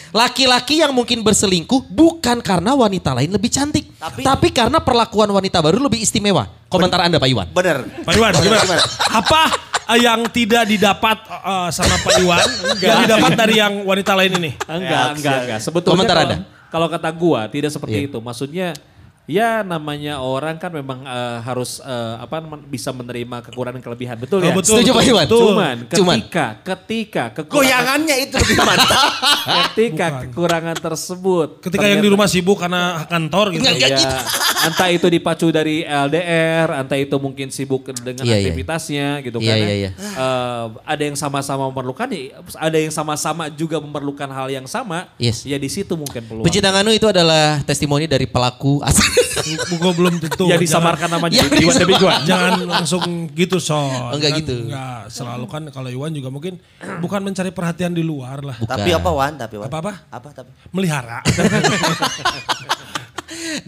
Laki-laki 0.08 0.80
yang 0.80 0.96
mungkin 0.96 1.20
berselingkuh 1.20 1.92
bukan 1.92 2.40
karena 2.40 2.72
wanita 2.72 3.12
lain 3.12 3.28
lebih 3.28 3.52
cantik, 3.52 3.92
Tapi- 4.00 4.24
tapi, 4.24 4.48
karena 4.48 4.80
perlakuan 4.80 5.28
wanita 5.28 5.60
baru 5.60 5.76
lebih 5.84 6.00
istimewa. 6.00 6.48
Komentar 6.72 7.04
Anda 7.04 7.20
Pak 7.20 7.28
Iwan. 7.28 7.46
bener. 7.52 7.84
Pak 8.08 8.14
Iwan, 8.16 8.32
gimana? 8.40 8.76
Apa 9.12 9.42
eh, 9.92 10.00
yang 10.00 10.24
tidak 10.32 10.64
didapat 10.64 11.16
eh, 11.28 11.68
sama 11.68 12.00
Pak 12.00 12.12
Iwan 12.18 12.40
yang 12.80 12.98
didapat 13.04 13.30
dari 13.36 13.54
yang 13.56 13.84
wanita 13.84 14.16
lain 14.16 14.32
ini? 14.40 14.50
enggak, 14.64 15.06
enggak, 15.20 15.38
enggak. 15.44 15.58
Sebetulnya 15.60 15.92
Komentar 16.00 16.16
kalau, 16.16 16.24
Anda. 16.32 16.36
kalau 16.72 16.86
kata 16.88 17.10
gua 17.12 17.40
tidak 17.52 17.68
seperti 17.68 17.96
Iya. 18.00 18.08
itu. 18.08 18.18
Maksudnya 18.18 18.68
Ya 19.28 19.60
namanya 19.60 20.24
orang 20.24 20.56
kan 20.56 20.72
memang 20.72 21.04
eh, 21.04 21.38
harus 21.44 21.84
eh, 21.84 22.16
apa 22.16 22.40
bisa 22.64 22.96
menerima 22.96 23.44
kekurangan 23.44 23.76
kelebihan 23.84 24.16
betul 24.16 24.40
ya. 24.40 24.48
Oh, 24.48 24.56
betul, 24.56 24.80
Setuju, 24.80 24.90
Pak 24.96 25.02
betul, 25.04 25.12
Iwan? 25.12 25.26
betul. 25.28 25.40
Cuman 25.44 25.76
Cuman. 25.84 26.16
ketika 26.24 26.46
ketika 26.64 27.24
Goyangannya 27.44 28.16
itu 28.24 28.34
lebih 28.40 28.56
mantap. 28.64 29.04
ketika 29.68 30.06
kekurangan 30.24 30.76
tersebut 30.80 31.60
Ketika 31.60 31.84
yang 31.84 32.00
di 32.00 32.08
rumah 32.08 32.24
sibuk 32.24 32.56
karena 32.56 33.04
kantor 33.04 33.52
gitu. 33.52 33.68
Ya, 33.68 34.00
entah 34.72 34.88
itu 34.88 35.04
dipacu 35.12 35.52
dari 35.52 35.84
LDR, 35.84 36.80
entah 36.80 36.96
itu 36.96 37.20
mungkin 37.20 37.52
sibuk 37.52 37.84
dengan 37.92 38.24
Iya, 38.24 38.32
iya. 38.32 38.48
aktivitasnya 38.48 39.06
gitu 39.28 39.44
Iya, 39.44 39.52
kan. 39.52 39.58
iya, 39.60 39.68
ya. 39.68 39.74
iya. 39.76 39.90
Eh, 39.92 40.64
ada 40.88 41.02
yang 41.04 41.16
sama-sama 41.20 41.68
memerlukan, 41.68 42.08
ya, 42.08 42.40
ada 42.56 42.78
yang 42.80 42.92
sama-sama 42.96 43.52
juga 43.52 43.76
memerlukan 43.76 44.32
hal 44.32 44.48
yang 44.48 44.64
sama. 44.64 45.12
Yes. 45.20 45.44
Ya 45.44 45.60
di 45.60 45.68
situ 45.68 45.92
mungkin 46.00 46.24
peluang. 46.24 46.48
Pecinta 46.48 46.72
Nganu 46.72 46.96
itu 46.96 47.04
adalah 47.04 47.60
testimoni 47.68 48.08
dari 48.08 48.24
pelaku 48.24 48.80
asal. 48.80 49.04
Gue 49.68 49.92
belum 49.94 50.14
tentu. 50.20 50.44
Ya 50.50 50.56
disamarkan 50.58 51.08
namanya 51.08 51.40
Yang 51.44 51.62
Iwan 51.64 51.74
Demi 51.78 51.94
Gua. 51.96 52.14
Jangan 52.24 52.52
langsung 52.66 53.02
gitu 53.32 53.56
Son. 53.62 53.88
Oh, 53.88 54.16
enggak 54.16 54.32
Kan 54.36 54.40
gitu. 54.42 54.54
Enggak, 54.68 55.00
selalu 55.12 55.44
kan 55.48 55.62
kalau 55.72 55.88
Iwan 55.88 56.12
juga 56.12 56.28
mungkin 56.28 56.58
bukan 57.00 57.20
mencari 57.22 57.50
perhatian 57.54 57.92
di 57.94 58.02
luar 58.04 58.44
lah. 58.44 58.56
Bukan. 58.58 58.70
Tapi 58.70 58.90
apa 58.92 59.10
Wan? 59.10 59.32
Tapi 59.38 59.54
Wan? 59.60 59.68
Apa-apa? 59.70 59.92
Apa 60.12 60.28
tapi? 60.34 60.50
Melihara. 60.74 61.20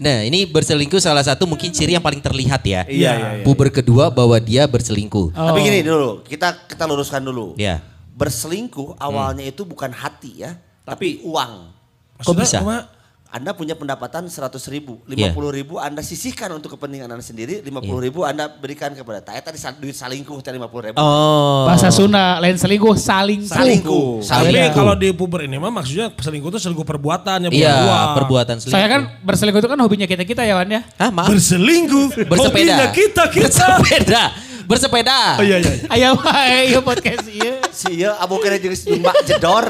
Nah 0.01 0.25
ini 0.25 0.49
berselingkuh 0.49 0.97
salah 0.97 1.21
satu 1.21 1.45
mungkin 1.45 1.69
ciri 1.69 1.93
yang 1.93 2.01
paling 2.01 2.21
terlihat 2.21 2.61
ya. 2.65 2.81
Iya, 2.89 2.89
iya, 2.89 3.29
iya. 3.41 3.43
Puber 3.45 3.69
kedua 3.69 4.09
bahwa 4.09 4.37
dia 4.41 4.65
berselingkuh. 4.65 5.33
Oh. 5.35 5.47
Tapi 5.53 5.59
gini 5.61 5.85
dulu, 5.85 6.25
kita 6.25 6.65
kita 6.65 6.89
luruskan 6.89 7.21
dulu. 7.21 7.53
Ya. 7.57 7.85
Berselingkuh 8.17 8.97
awalnya 8.97 9.45
itu 9.45 9.65
bukan 9.65 9.93
hati 9.93 10.41
ya, 10.45 10.57
tapi 10.85 11.21
uang. 11.25 11.73
Kok 12.21 12.33
bisa? 12.37 12.61
Cuma 12.61 12.89
Anda 13.31 13.55
punya 13.55 13.73
pendapatan 13.73 14.27
100 14.27 14.43
ribu, 14.67 14.99
Iya. 15.07 15.31
50 15.31 15.55
ribu 15.55 15.79
Anda 15.79 16.03
sisihkan 16.03 16.51
untuk 16.51 16.75
kepentingan 16.75 17.07
Anda 17.07 17.23
sendiri, 17.23 17.63
50 17.63 17.71
ribu 17.97 18.21
Anda 18.21 18.51
berikan 18.51 18.91
kepada 18.91 19.23
Taya 19.23 19.39
tadi 19.39 19.55
duit 19.79 19.95
salingkuh 19.95 20.35
tadi 20.37 20.59
50 20.59 20.67
ribu. 20.85 20.99
Oh. 20.99 21.63
Bahasa 21.63 21.87
Sunda 21.89 22.37
lain 22.37 22.59
selingkuh, 22.59 22.91
saling 22.93 23.47
Salingkuh. 23.47 24.19
Tapi 24.19 24.51
Salingkuh. 24.51 24.75
kalau 24.75 24.93
di 24.93 25.09
puber 25.11 25.47
ini 25.47 25.55
mah 25.55 25.71
maksudnya 25.71 26.11
selingkuh 26.11 26.51
itu 26.51 26.59
selingkuh 26.59 26.83
perbuatan 26.83 27.37
ya 27.41 27.49
bukan 27.49 27.55
Iya, 27.57 27.75
uang. 27.81 28.09
perbuatan 28.19 28.55
selingkuh. 28.59 28.75
Saya 28.75 28.87
kan 28.89 29.01
berselingkuh 29.23 29.61
itu 29.63 29.69
kan 29.69 29.79
hobinya 29.79 30.05
kita-kita 30.05 30.43
ya 30.43 30.59
Wan 30.59 30.67
ya. 30.67 30.81
Hah, 30.99 31.07
maaf. 31.09 31.31
Berselingkuh. 31.31 32.27
Bersepeda. 32.27 32.51
Hobinya 32.51 32.87
kita 32.91 33.23
kita. 33.31 33.65
Bersepeda. 33.79 34.23
Bersepeda. 34.61 35.19
Oh 35.35 35.43
iya 35.43 35.57
iya. 35.59 35.73
Ayo 35.89 36.15
wae 36.19 36.79
podcast 36.79 37.27
ieu. 37.27 37.50
Si 37.81 37.97
ya 37.97 38.13
abu 38.21 38.37
kira 38.37 38.61
jeung 38.61 38.77
Mbak 38.77 39.15
Jedor. 39.25 39.65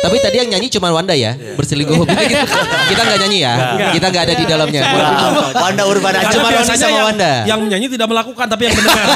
Tapi 0.00 0.16
tadi 0.24 0.36
yang 0.40 0.48
nyanyi 0.48 0.72
cuma 0.72 0.88
Wanda 0.88 1.12
ya. 1.12 1.36
Berselingkuh 1.36 1.92
hobinya 1.92 2.24
kita. 2.24 2.56
Kita 2.88 3.02
nggak 3.04 3.18
nyanyi 3.20 3.38
ya. 3.44 3.52
Kita 3.92 4.06
nggak 4.08 4.22
ada 4.24 4.34
di 4.40 4.44
dalamnya. 4.48 4.80
Wanda 5.52 5.84
Urbana 5.84 6.24
Cuma 6.32 6.48
Roni 6.48 6.56
biasanya 6.56 6.88
sama 6.88 7.04
Wanda. 7.12 7.32
yang 7.44 7.60
menyanyi 7.60 7.86
tidak 7.92 8.08
melakukan 8.08 8.46
tapi 8.48 8.62
yang 8.64 8.74
mendengar. 8.80 9.06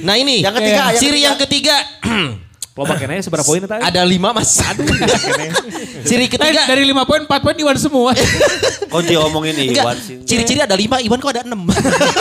Nah, 0.00 0.14
ini. 0.16 0.40
Yang 0.40 0.54
ketiga, 0.62 0.80
yang 0.80 0.96
Ciri 0.96 1.10
ketiga. 1.20 1.26
yang 1.28 1.36
ketiga. 1.36 1.76
Loba 2.80 2.96
kenanya 2.96 3.20
seberapa 3.20 3.44
poin 3.44 3.60
tadi? 3.60 3.76
ada 3.78 4.00
lima 4.02 4.32
mas. 4.32 4.56
Ciri 6.00 6.24
Eh, 6.24 6.28
ketiga. 6.28 6.64
dari 6.64 6.88
5 6.88 7.04
poin 7.04 7.20
4 7.22 7.44
poin 7.44 7.52
Iwan 7.54 7.76
semua. 7.76 8.16
Kok 8.90 9.00
dia 9.04 9.20
ngomongin 9.20 9.52
ini 9.54 9.70
Enggak, 9.70 9.84
Wan 9.84 9.98
sih? 10.00 10.16
ciri-ciri 10.24 10.58
ada 10.58 10.72
lima, 10.72 10.96
Iwan 10.98 11.20
kok 11.20 11.30
ada 11.30 11.44
enam. 11.44 11.62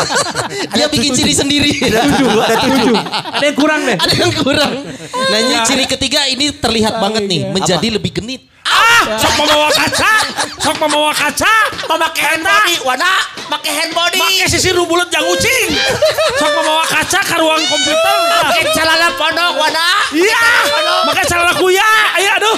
Dia 0.75 0.85
bikin 0.85 1.15
ciri 1.15 1.33
sendiri. 1.33 1.71
Ada 1.81 2.05
tujuh, 2.05 2.29
ada 2.37 2.55
tujuh. 2.61 2.93
Ada 3.31 3.45
yang 3.45 3.57
kurang 3.57 3.81
deh. 3.87 3.97
ada 3.97 4.13
yang 4.13 4.33
kurang. 4.35 4.71
Nah 5.09 5.37
ini 5.39 5.55
ciri 5.63 5.85
ketiga 5.87 6.27
ini 6.27 6.51
terlihat 6.51 6.99
banget 6.99 7.23
nih. 7.25 7.41
Menjadi 7.49 7.87
lebih 7.89 8.11
genit. 8.13 8.43
Ah, 8.69 9.01
sok 9.17 9.33
membawa 9.41 9.69
kaca. 9.73 10.11
Sok 10.61 10.75
membawa 10.77 11.11
kaca. 11.13 11.53
Memakai 11.89 12.23
hand 12.37 12.43
body, 12.45 12.75
Wana, 12.85 13.11
pakai 13.49 13.71
hand 13.73 13.91
body. 13.97 14.19
Pakai 14.21 14.47
sisir 14.47 14.77
bulat 14.77 15.09
jang 15.09 15.25
ucing. 15.25 15.73
Sok 16.37 16.51
membawa 16.53 16.83
kaca 16.85 17.19
ke 17.25 17.35
ruang 17.41 17.63
komputer. 17.65 18.17
Pakai 18.45 18.63
celana 18.77 19.09
pondok, 19.17 19.51
Wana. 19.57 19.87
Iya. 20.13 20.43
Pakai 21.09 21.23
celana 21.25 21.53
kuya. 21.57 21.89
Ayo 22.17 22.29
aduh. 22.37 22.57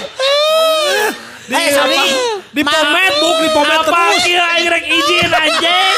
Di, 1.52 1.56
Eh, 1.60 1.76
apa? 1.76 2.04
Di 2.56 2.64
pomet, 2.64 3.14
buk, 3.20 3.36
di 3.44 3.50
pomet 3.52 3.80
terus. 3.84 4.24
Kira 4.24 4.48
Ingrek 4.64 4.86
izin 4.88 5.32
anjing. 5.32 5.96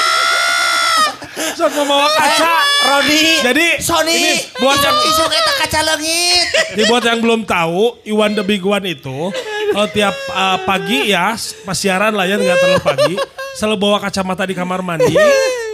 Sok 1.54 1.72
membawa 1.78 2.10
kaca. 2.10 2.73
Roni, 2.84 3.22
Jadi, 3.42 3.68
Sony, 3.80 4.14
ini 4.14 4.34
buat 4.56 4.76
yang 4.76 4.98
isu 5.02 5.24
kita 5.26 5.52
kaca 5.58 5.80
lengit. 5.86 6.48
Jadi 6.74 6.84
buat 6.86 7.04
yang 7.04 7.20
belum 7.20 7.42
tahu, 7.44 8.04
Iwan 8.04 8.34
the 8.34 8.44
Big 8.44 8.60
One 8.60 8.84
itu 8.86 9.32
kalau 9.72 9.88
tiap 9.90 10.14
uh, 10.30 10.60
pagi 10.62 11.10
ya, 11.10 11.34
pas 11.64 11.74
siaran 11.74 12.12
lah 12.12 12.24
ya 12.24 12.36
nggak 12.36 12.54
terlalu 12.56 12.82
pagi, 12.82 13.14
selalu 13.56 13.76
bawa 13.80 13.98
kacamata 14.00 14.44
di 14.44 14.54
kamar 14.54 14.84
mandi, 14.84 15.16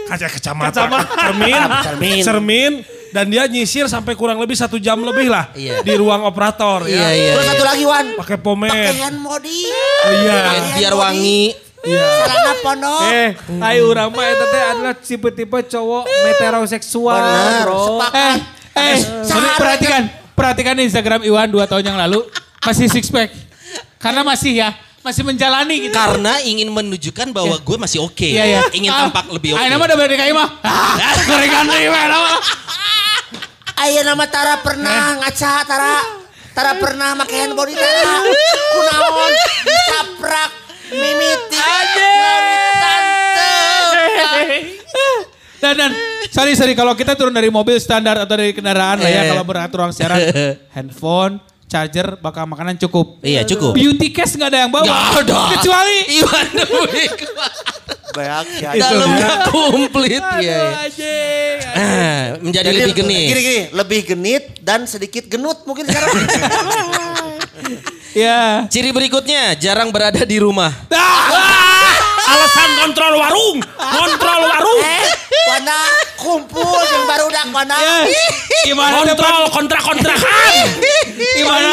kaca 0.06 0.26
kacamata, 0.30 0.82
cermin, 1.18 1.60
Cermin. 1.82 2.20
cermin, 2.22 2.72
dan 3.10 3.26
dia 3.26 3.44
nyisir 3.44 3.84
sampai 3.84 4.14
kurang 4.14 4.38
lebih 4.38 4.54
satu 4.54 4.78
jam 4.78 4.96
lebih 4.96 5.28
lah 5.28 5.50
Iya. 5.52 5.82
di 5.82 5.92
ruang 5.94 6.22
operator 6.22 6.86
Iya 6.86 6.94
ya. 6.96 7.08
iya. 7.10 7.32
Terus 7.34 7.44
iya. 7.44 7.52
satu 7.52 7.64
lagi, 7.66 7.84
Wan. 7.84 8.06
Pakai 8.14 8.18
Pakai 8.22 8.38
pomade. 8.38 8.86
hand 8.96 9.18
body. 9.20 9.60
Oh, 9.66 10.12
iya. 10.14 10.38
Biar 10.78 10.94
wangi. 10.94 11.69
Celana 11.80 12.52
pondok. 12.60 13.00
Eh, 13.08 13.28
ayo 13.72 13.80
urang 13.88 14.12
mah 14.12 14.26
eta 14.26 14.46
teh 14.46 14.62
adalah 14.68 14.94
tipe-tipe 14.94 15.58
cowok 15.66 16.04
heteroseksual, 16.04 17.16
Benar, 17.16 17.60
bro. 17.64 17.78
sepakat. 17.96 18.36
Eh, 18.70 18.84
eh, 18.84 18.96
Sehari- 19.24 19.56
perhatikan, 19.56 20.02
perhatikan 20.36 20.74
Instagram 20.76 21.20
Iwan 21.24 21.48
2 21.48 21.64
tahun 21.64 21.84
yang 21.84 21.98
lalu 21.98 22.20
masih 22.60 22.86
six 22.86 23.08
pack. 23.08 23.32
Karena 23.96 24.20
masih 24.20 24.56
ya, 24.56 24.72
masih 25.00 25.24
menjalani 25.24 25.88
gitu. 25.88 25.96
Karena 25.96 26.40
ingin 26.40 26.68
menunjukkan 26.68 27.32
bahwa 27.32 27.56
gue 27.56 27.76
masih 27.80 28.00
oke. 28.00 28.28
Iya, 28.28 28.44
iya. 28.44 28.60
Ingin 28.72 28.92
Ah, 28.92 29.08
tampak 29.08 29.28
lebih 29.32 29.56
oke. 29.56 29.60
Ah, 29.60 29.68
nama 29.68 29.84
udah 29.84 29.96
kayak 29.96 30.34
mah. 30.36 30.48
Ah, 31.00 31.16
gorengan 31.24 31.64
deui 31.64 31.88
we 31.88 32.00
nama. 32.00 32.32
Ayo 33.80 34.00
nama 34.04 34.24
Tara 34.28 34.60
pernah 34.60 35.16
ngaca 35.16 35.52
Tara. 35.64 35.96
Tara 36.52 36.72
pernah 36.76 37.16
make 37.16 37.32
hand 37.32 37.56
body 37.56 37.72
Tara. 37.72 38.20
Kunaon 38.76 39.32
disaprak 39.64 40.50
mimiti. 41.60 42.08
Dan 45.60 45.76
dan 45.76 45.90
sorry 46.30 46.54
sorry 46.54 46.72
kalau 46.72 46.94
kita 46.94 47.12
turun 47.12 47.30
dari 47.30 47.48
mobil 47.48 47.76
standar 47.76 48.18
atau 48.18 48.32
dari 48.32 48.50
kendaraan 48.50 48.96
lah 48.96 49.06
ya 49.06 49.22
Eh. 49.22 49.28
kalau 49.28 49.44
beratur 49.44 49.78
ruang 49.78 49.92
siaran 49.92 50.18
handphone 50.74 51.38
charger 51.66 52.16
bakal 52.16 52.46
makanan 52.46 52.78
cukup 52.78 53.20
Iya 53.20 53.44
cukup. 53.46 53.72
beauty 53.72 54.10
case 54.10 54.34
nggak 54.34 54.48
ada 54.48 54.58
yang 54.58 54.70
bawa 54.70 54.82
Nggak 54.82 55.22
ada. 55.22 55.34
kecuali 55.54 55.96
Iwan. 56.18 56.46
Banyak 58.10 58.46
ya. 58.58 58.70
Dalamnya 58.74 59.28
komplit. 59.46 60.18
Ah, 60.18 60.34
Menjadi 62.42 62.68
lebih 62.74 62.94
genit. 62.96 63.26
Gini 63.28 63.40
gini, 63.40 63.62
lebih 63.70 64.04
genit 64.04 64.44
dan 64.60 64.82
sedikit 64.82 65.28
genut 65.28 65.62
mungkin 65.62 65.86
sekarang. 65.86 66.10
ya 68.12 68.66
Ciri 68.66 68.90
berikutnya 68.90 69.54
jarang 69.54 69.90
berada 69.90 70.22
di 70.22 70.38
rumah. 70.38 70.70
Alasan 72.30 72.70
kontrol 72.78 73.18
warung, 73.18 73.58
kontrol 73.74 74.40
warung, 74.46 74.80
eh, 74.80 75.02
Wana 75.50 75.78
kumpul 76.14 76.62
yang 76.62 77.04
baru 77.10 77.26
dak 77.26 77.50
Wana. 77.50 77.74
ya 77.74 77.96
gimana 78.62 79.02
kontrol 79.02 79.50
kontrak-kontrakan. 79.50 80.62
gimana 81.18 81.70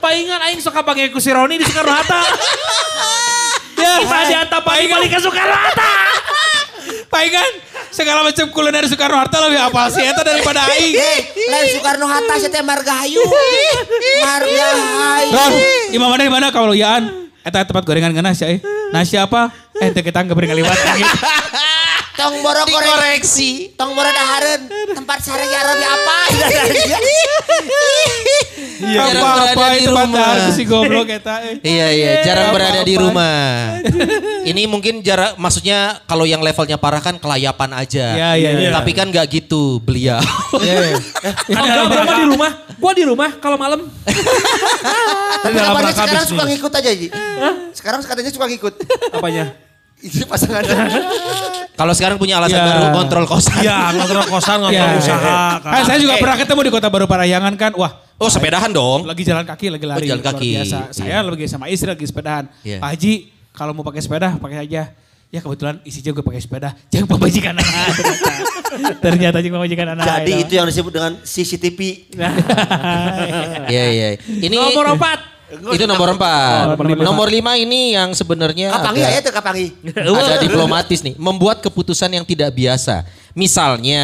Palingan 0.00 0.40
aing 0.40 0.56
suka 0.56 0.80
pakai 0.80 1.12
ku 1.12 1.20
si 1.20 1.28
Roni 1.28 1.60
di 1.60 1.64
Soekarno 1.68 1.92
Hatta. 1.92 2.20
ya 3.76 4.00
Tadi 4.00 4.32
Hatta 4.32 4.58
pagi 4.64 4.88
balik 4.88 5.12
ke 5.12 5.20
Soekarno 5.20 5.52
Hatta. 5.52 5.92
palingan 7.12 7.50
segala 7.90 8.22
macam 8.22 8.46
kuliner 8.48 8.86
Soekarno 8.86 9.16
Hatta 9.16 9.38
lebih 9.42 9.60
apa 9.60 9.90
sih 9.90 10.02
eta 10.02 10.22
daripada 10.22 10.62
aing 10.68 10.94
Eh, 10.94 11.18
lain 11.46 11.66
Soekarno 11.70 12.06
Hatta 12.06 12.34
saya 12.36 12.48
teh 12.48 12.62
Margahayu. 12.62 13.20
Margahayu. 14.20 15.30
Ron, 15.30 15.52
di 15.90 15.98
mana 15.98 16.22
di 16.22 16.30
mana 16.30 16.46
kalau 16.50 16.72
yaan? 16.72 17.30
Eta 17.40 17.64
tempat 17.64 17.82
gorengan 17.82 18.12
ngana 18.12 18.30
sih. 18.30 18.46
eh. 18.46 18.58
Nasi 18.90 19.16
apa? 19.16 19.48
Eh, 19.76 19.90
teu 19.90 20.02
kita 20.02 20.20
nggak 20.20 20.34
beri 20.34 20.46
ngaliwat. 20.50 20.76
Tong 22.20 22.36
boro. 22.44 22.62
Dikoreksi. 22.62 23.72
Tong 23.74 23.96
boro 23.96 24.06
dahareun. 24.06 24.62
Tempat 24.92 25.18
sare 25.20 25.48
Arabi 25.48 25.84
apa? 25.86 26.16
Jarang 28.80 29.12
Apa 29.12 29.28
berada 29.36 29.52
apa 29.52 29.66
di 29.76 29.86
rumah. 29.86 30.34
si 30.50 30.64
goblok 30.64 31.04
eta. 31.06 31.34
eh. 31.44 31.60
Iya 31.60 31.86
iya, 31.92 32.10
jarang 32.24 32.48
Apa-apa. 32.48 32.56
berada 32.56 32.80
di 32.80 32.94
rumah. 32.96 33.36
Ini 34.40 34.62
mungkin 34.64 35.04
jarak, 35.04 35.36
maksudnya 35.36 36.00
kalau 36.08 36.24
yang 36.24 36.40
levelnya 36.40 36.80
parah 36.80 36.96
kan 36.98 37.20
kelayapan 37.20 37.76
aja. 37.76 38.16
Iya, 38.16 38.30
iya, 38.40 38.50
iya. 38.56 38.70
Tapi 38.72 38.96
kan 38.96 39.12
nggak 39.12 39.26
gitu 39.30 39.84
beliau. 39.84 40.16
Iya. 40.56 40.96
Ada 41.60 41.80
berapa 41.86 42.12
di 42.16 42.26
rumah? 42.26 42.50
Gua 42.80 42.92
di 42.96 43.04
rumah 43.04 43.30
kalau 43.36 43.60
malam. 43.60 43.84
Tapi 45.44 45.56
kabarnya 45.56 45.92
sekarang 45.92 46.24
suka 46.24 46.44
ngikut 46.48 46.72
aja 46.72 46.90
Ji. 46.96 47.08
Sekarang 47.76 48.00
katanya 48.00 48.32
suka 48.32 48.46
ngikut. 48.48 48.74
Apanya? 49.12 49.44
Ini 50.00 50.24
pasangan. 50.24 50.64
kalau 51.80 51.92
sekarang 51.92 52.16
punya 52.16 52.40
alasan 52.40 52.56
Iya. 52.56 52.72
baru 52.72 52.88
kontrol 52.94 53.24
kosan. 53.24 53.60
Iya, 53.60 53.78
kontrol 53.94 54.24
kosan, 54.26 54.56
kontrol 54.60 54.88
Iya. 54.90 54.96
usaha. 54.96 55.40
kan. 55.60 55.72
Ah, 55.72 55.82
saya 55.84 55.98
juga 55.98 56.16
Eh. 56.16 56.20
pernah 56.20 56.36
ketemu 56.36 56.60
di 56.60 56.70
Kota 56.70 56.88
Baru 56.88 57.04
Parayangan 57.04 57.52
kan. 57.54 57.72
Wah, 57.74 57.92
Oh 58.16 58.28
sepedahan 58.28 58.68
dong. 58.68 59.04
lagi 59.04 59.24
jalan 59.24 59.44
kaki, 59.44 59.72
lagi 59.72 59.84
lari. 59.84 60.04
Oh, 60.04 60.08
jalan 60.10 60.24
kaki. 60.24 60.48
Biasa. 60.56 60.78
Saya 60.92 61.20
Iya. 61.20 61.28
lagi 61.28 61.44
sama 61.46 61.68
istri 61.68 61.88
lagi 61.88 62.04
sepedahan. 62.04 62.44
Iya. 62.60 62.78
Pak 62.78 62.88
Haji, 62.90 63.12
kalau 63.50 63.72
mau 63.72 63.80
pakai 63.82 64.00
sepeda 64.00 64.36
pakai 64.36 64.60
aja. 64.62 64.82
Ya 65.30 65.38
kebetulan 65.38 65.78
isi 65.86 66.02
juga 66.02 66.26
pakai 66.26 66.42
sepeda. 66.42 66.74
Jangan 66.90 67.06
pemajikan 67.06 67.54
anak. 67.54 67.70
Ternyata 69.04 69.38
jangan 69.38 69.56
pemajikan 69.58 69.88
anak. 69.94 70.06
Jadi 70.18 70.32
itu 70.42 70.52
yang 70.52 70.66
disebut 70.66 70.90
dengan 70.90 71.12
CCTV. 71.22 71.78
Iya 73.66 73.84
iya. 73.86 74.06
Ini 74.18 74.50
Nomor 74.50 74.96
empat. 74.96 75.18
Itu 75.50 75.84
nomor 75.90 76.14
empat. 76.14 76.78
Nomor 76.78 76.86
lima. 76.86 77.00
Nomor 77.02 77.26
lima 77.26 77.52
ini 77.58 77.98
yang 77.98 78.14
sebenarnya 78.14 78.70
Kapangi 78.70 79.00
ya 79.02 79.18
itu 79.18 79.30
kapangi. 79.34 79.66
ada 80.22 80.38
diplomatis 80.38 80.98
nih, 81.02 81.14
membuat 81.18 81.58
keputusan 81.58 82.10
yang 82.14 82.22
tidak 82.22 82.54
biasa. 82.54 83.02
Misalnya, 83.34 84.02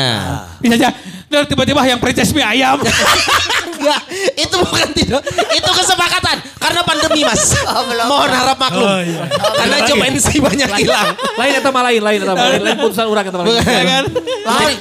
Bisa 0.63 0.75
aja. 0.75 0.91
Dan 1.27 1.47
tiba-tiba 1.47 1.83
yang 1.87 1.99
franchise 1.99 2.31
mie 2.35 2.47
ayam. 2.47 2.79
enggak, 3.87 4.03
itu 4.35 4.57
bukan 4.59 4.89
tidak, 4.91 5.23
itu 5.55 5.71
kesepakatan 5.71 6.37
karena 6.59 6.81
pandemi 6.83 7.21
mas. 7.23 7.55
Oh, 7.67 7.83
belum. 7.87 8.07
Mohon 8.09 8.31
harap 8.35 8.57
maklum, 8.59 8.87
Oh, 8.87 9.01
iya. 9.03 9.23
karena 9.31 9.77
job 9.87 9.99
NC 10.03 10.29
banyak 10.43 10.71
hilang. 10.83 11.09
Lain 11.39 11.53
mah 11.63 11.83
lain, 11.87 12.01
lain 12.03 12.21
mah 12.27 12.35
lain, 12.35 12.61
lain 12.63 12.77
putusan 12.79 13.07
urang 13.07 13.27
mah. 13.31 13.45
lain. 13.47 13.63
Ya 13.63 13.83
kan? 13.85 14.05
Lain, 14.47 14.77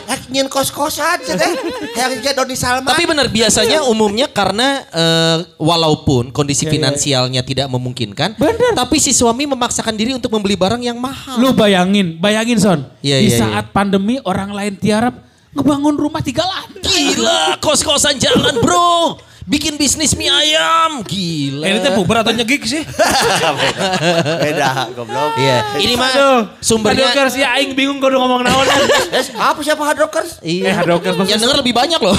kos-kosan 0.49 1.19
teh. 1.21 1.51
Yang 1.95 2.11
jadi 2.23 2.35
Doni 2.35 2.55
Salman. 2.55 2.89
Tapi 2.89 3.03
benar 3.07 3.27
biasanya 3.27 3.83
umumnya 3.87 4.27
karena 4.31 4.83
eh, 4.89 5.37
walaupun 5.59 6.31
kondisi 6.31 6.65
finansialnya 6.65 7.43
tidak 7.43 7.67
memungkinkan, 7.69 8.39
tapi 8.79 8.97
si 8.97 9.11
suami 9.11 9.45
memaksakan 9.45 9.95
diri 9.95 10.15
untuk 10.15 10.31
membeli 10.31 10.55
barang 10.55 10.81
yang 10.81 10.97
mahal. 10.99 11.37
Lu 11.39 11.51
bayangin, 11.51 12.17
bayangin 12.17 12.57
Son. 12.59 12.79
Iya, 13.03 13.17
di 13.21 13.29
iya, 13.31 13.39
saat 13.39 13.69
pandemi 13.75 14.17
orang 14.23 14.51
lain 14.55 14.73
tiarap 14.79 15.25
ngebangun 15.55 15.95
rumah 15.95 16.19
tiga 16.19 16.43
lantai. 16.43 17.15
Gila, 17.15 17.57
kos-kosan 17.57 18.19
jalan 18.19 18.59
bro. 18.59 19.15
Bikin 19.45 19.77
bisnis 19.77 20.17
mie 20.17 20.25
ayam, 20.25 21.05
gila. 21.05 21.69
Eh, 21.69 21.69
Ini 21.69 21.79
teh 21.79 21.93
puber 21.93 22.17
atau 22.17 22.33
nyegik 22.33 22.65
sih? 22.65 22.81
Beda, 24.41 24.89
goblok. 24.89 25.37
Iya, 25.37 25.57
ini 25.77 25.93
mah 25.93 26.09
sumbernya. 26.57 27.13
Hadokers 27.13 27.37
ya 27.37 27.53
aing 27.53 27.77
bingung 27.77 28.01
kudu 28.01 28.17
ngomong 28.17 28.41
naon. 28.41 28.65
Eh, 29.15 29.21
apa 29.37 29.61
siapa 29.61 29.85
hardrockers? 29.85 30.41
Iya. 30.41 30.81
Eh, 30.81 31.29
Yang 31.29 31.45
denger 31.45 31.57
lebih 31.61 31.71
banyak 31.71 32.01
loh. 32.01 32.17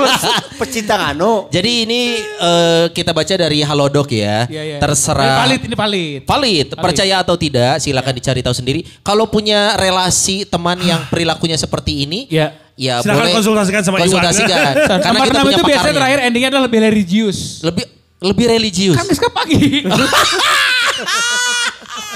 Pecinta 0.62 0.94
nganu. 0.96 1.50
Jadi 1.50 1.84
ini 1.84 2.16
eh, 2.22 2.84
kita 2.94 3.10
baca 3.10 3.34
dari 3.34 3.60
Halodoc 3.60 4.08
ya. 4.08 4.46
Iya, 4.46 4.62
iya. 4.62 4.76
Ini 4.78 4.80
Terserah. 4.80 5.42
valid, 5.44 5.60
ini 5.66 5.74
valid. 5.74 6.20
Valid, 6.24 6.68
percaya 6.78 7.18
atau 7.20 7.34
tidak 7.34 7.82
silakan 7.82 8.14
dicari 8.14 8.40
tahu 8.40 8.54
sendiri. 8.54 8.86
Kalau 9.02 9.26
punya 9.26 9.74
relasi 9.74 10.46
teman 10.46 10.78
yang 10.80 11.02
perilakunya 11.10 11.58
seperti 11.58 12.06
ini, 12.06 12.30
Ya. 12.30 12.54
Ya 12.80 13.04
Silakan 13.04 13.20
boleh 13.20 13.34
konsultasikan 13.36 13.80
sama 13.84 13.96
Iwan. 13.96 14.04
konsultasikan. 14.08 14.72
Son, 14.88 14.98
Karena 14.98 15.12
nomor 15.12 15.26
kita 15.28 15.40
punya 15.44 15.52
itu 15.52 15.64
biasanya 15.68 15.94
terakhir 16.00 16.18
endingnya 16.24 16.48
adalah 16.48 16.64
lebih 16.64 16.80
religius. 16.80 17.38
Lebih 17.60 17.84
lebih 18.20 18.46
religius. 18.48 18.96
Kan 18.96 19.04
geus 19.04 19.20
ka 19.20 19.28
pagi. 19.28 19.84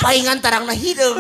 Paingan 0.01 0.41
tarang 0.41 0.65
na 0.65 0.73
hideung. 0.73 1.17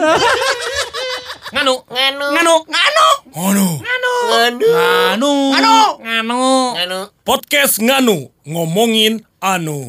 Nganu. 1.54 1.74
Nganu. 1.86 2.26
Nganu. 2.34 2.56
Nganu. 2.66 3.06
Nganu. 3.32 4.12
Anu. 4.34 5.32
Nganu. 5.52 5.72
Anu. 6.02 6.42
Nganu. 6.74 7.00
Podcast 7.22 7.78
Nganu 7.78 8.28
ngomongin 8.44 9.22
anu. 9.38 9.88